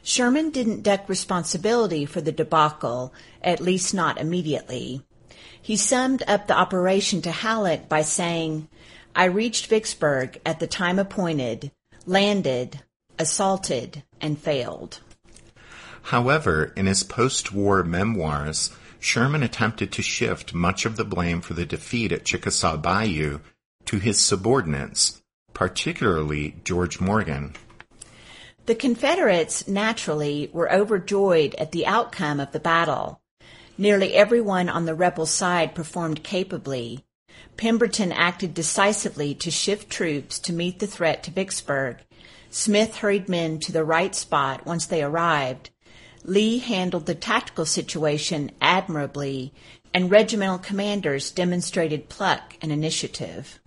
Sherman 0.03 0.49
didn't 0.49 0.83
duck 0.83 1.07
responsibility 1.07 2.05
for 2.05 2.19
the 2.19 2.33
debacle, 2.33 3.13
at 3.41 3.61
least 3.61 3.93
not 3.93 4.19
immediately. 4.19 5.01
He 5.61 5.77
summed 5.77 6.23
up 6.27 6.47
the 6.47 6.57
operation 6.57 7.21
to 7.21 7.31
Halleck 7.31 7.87
by 7.87 8.01
saying, 8.01 8.67
I 9.15 9.25
reached 9.25 9.67
Vicksburg 9.67 10.41
at 10.45 10.59
the 10.59 10.67
time 10.67 10.99
appointed, 10.99 11.71
landed, 12.05 12.81
assaulted, 13.17 14.03
and 14.19 14.37
failed. 14.37 14.99
However, 16.07 16.71
in 16.77 16.85
his 16.85 17.03
post-war 17.03 17.83
memoirs, 17.83 18.71
Sherman 18.97 19.43
attempted 19.43 19.91
to 19.91 20.01
shift 20.01 20.53
much 20.53 20.85
of 20.85 20.95
the 20.95 21.03
blame 21.03 21.41
for 21.41 21.53
the 21.53 21.65
defeat 21.65 22.13
at 22.13 22.23
Chickasaw 22.23 22.77
Bayou 22.77 23.41
to 23.87 23.99
his 23.99 24.17
subordinates, 24.17 25.21
particularly 25.53 26.55
George 26.63 27.01
Morgan. 27.01 27.55
The 28.67 28.75
Confederates, 28.75 29.67
naturally, 29.67 30.49
were 30.53 30.71
overjoyed 30.71 31.55
at 31.55 31.73
the 31.73 31.85
outcome 31.85 32.39
of 32.39 32.53
the 32.53 32.61
battle. 32.61 33.19
Nearly 33.77 34.13
everyone 34.13 34.69
on 34.69 34.85
the 34.85 34.95
rebel 34.95 35.25
side 35.25 35.75
performed 35.75 36.23
capably. 36.23 37.03
Pemberton 37.57 38.13
acted 38.13 38.53
decisively 38.53 39.35
to 39.35 39.51
shift 39.51 39.89
troops 39.89 40.39
to 40.39 40.53
meet 40.53 40.79
the 40.79 40.87
threat 40.87 41.23
to 41.23 41.31
Vicksburg. 41.31 41.97
Smith 42.49 42.95
hurried 42.95 43.27
men 43.27 43.59
to 43.59 43.73
the 43.73 43.83
right 43.83 44.15
spot 44.15 44.65
once 44.65 44.85
they 44.85 45.03
arrived. 45.03 45.69
Lee 46.27 46.59
handled 46.59 47.05
the 47.05 47.15
tactical 47.15 47.65
situation 47.65 48.51
admirably, 48.59 49.53
and 49.93 50.11
regimental 50.11 50.57
commanders 50.59 51.31
demonstrated 51.31 52.09
pluck 52.09 52.55
and 52.61 52.69
initiative. 52.69 53.59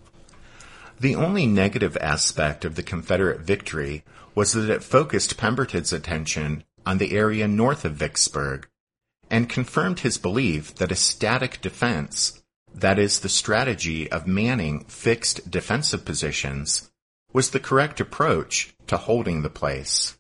The 1.01 1.17
only 1.17 1.47
negative 1.47 1.97
aspect 2.03 2.67
of 2.67 2.75
the 2.75 2.83
Confederate 2.83 3.41
victory 3.41 4.05
was 4.35 4.53
that 4.53 4.69
it 4.69 4.83
focused 4.83 5.39
Pemberton's 5.39 5.91
attention 5.91 6.65
on 6.85 6.99
the 6.99 7.17
area 7.17 7.49
north 7.49 7.87
of 7.87 7.95
Vicksburg 7.95 8.69
and 9.31 9.49
confirmed 9.49 10.01
his 10.01 10.19
belief 10.19 10.75
that 10.75 10.93
a 10.93 10.97
static 10.97 11.63
defense, 11.63 12.43
that 12.75 12.99
is, 12.99 13.21
the 13.21 13.31
strategy 13.31 14.13
of 14.13 14.27
manning 14.27 14.85
fixed 14.85 15.51
defensive 15.51 16.05
positions, 16.05 16.91
was 17.33 17.51
the 17.51 17.61
correct 17.61 18.01
approach 18.01 18.75
to 18.87 18.99
holding 18.99 19.41
the 19.41 19.49
place. 19.49 20.19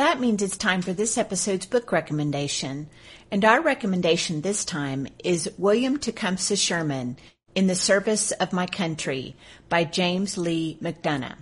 That 0.00 0.18
means 0.18 0.40
it's 0.40 0.56
time 0.56 0.80
for 0.80 0.94
this 0.94 1.18
episode's 1.18 1.66
book 1.66 1.92
recommendation. 1.92 2.88
And 3.30 3.44
our 3.44 3.60
recommendation 3.60 4.40
this 4.40 4.64
time 4.64 5.06
is 5.22 5.52
William 5.58 5.98
Tecumseh 5.98 6.56
Sherman, 6.56 7.18
In 7.54 7.66
the 7.66 7.74
Service 7.74 8.32
of 8.32 8.54
My 8.54 8.64
Country 8.64 9.36
by 9.68 9.84
James 9.84 10.38
Lee 10.38 10.78
McDonough. 10.80 11.36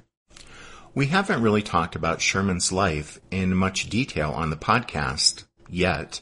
We 0.93 1.07
haven't 1.07 1.41
really 1.41 1.63
talked 1.63 1.95
about 1.95 2.21
Sherman's 2.21 2.73
life 2.73 3.21
in 3.31 3.55
much 3.55 3.89
detail 3.89 4.33
on 4.33 4.51
the 4.51 4.57
podcast 4.57 5.45
yet, 5.69 6.21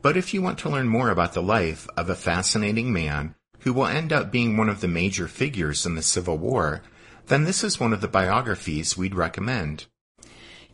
but 0.00 0.16
if 0.16 0.32
you 0.32 0.40
want 0.40 0.58
to 0.60 0.70
learn 0.70 0.88
more 0.88 1.10
about 1.10 1.34
the 1.34 1.42
life 1.42 1.86
of 1.94 2.08
a 2.08 2.16
fascinating 2.16 2.90
man 2.90 3.34
who 3.60 3.74
will 3.74 3.84
end 3.84 4.14
up 4.14 4.32
being 4.32 4.56
one 4.56 4.70
of 4.70 4.80
the 4.80 4.88
major 4.88 5.28
figures 5.28 5.84
in 5.84 5.94
the 5.94 6.00
Civil 6.00 6.38
War, 6.38 6.80
then 7.26 7.44
this 7.44 7.62
is 7.62 7.78
one 7.78 7.92
of 7.92 8.00
the 8.00 8.08
biographies 8.08 8.96
we'd 8.96 9.14
recommend. 9.14 9.84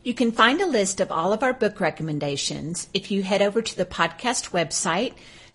You 0.03 0.13
can 0.13 0.33
find 0.33 0.59
a 0.59 0.67
list 0.67 0.99
of 0.99 1.13
all 1.13 1.31
of 1.31 1.43
our 1.43 1.53
book 1.53 1.79
recommendations 1.79 2.89
if 2.93 3.09
you 3.09 3.23
head 3.23 3.41
over 3.41 3.61
to 3.61 3.77
the 3.77 3.85
podcast 3.85 4.51
website 4.51 5.13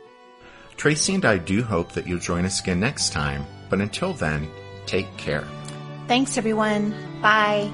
Tracy 0.75 1.15
and 1.15 1.25
I 1.25 1.37
do 1.37 1.63
hope 1.63 1.93
that 1.93 2.05
you'll 2.05 2.19
join 2.19 2.45
us 2.45 2.61
again 2.61 2.79
next 2.79 3.11
time, 3.11 3.45
but 3.69 3.81
until 3.81 4.13
then, 4.13 4.49
take 4.85 5.15
care. 5.17 5.47
Thanks, 6.07 6.37
everyone. 6.37 6.93
Bye. 7.21 7.71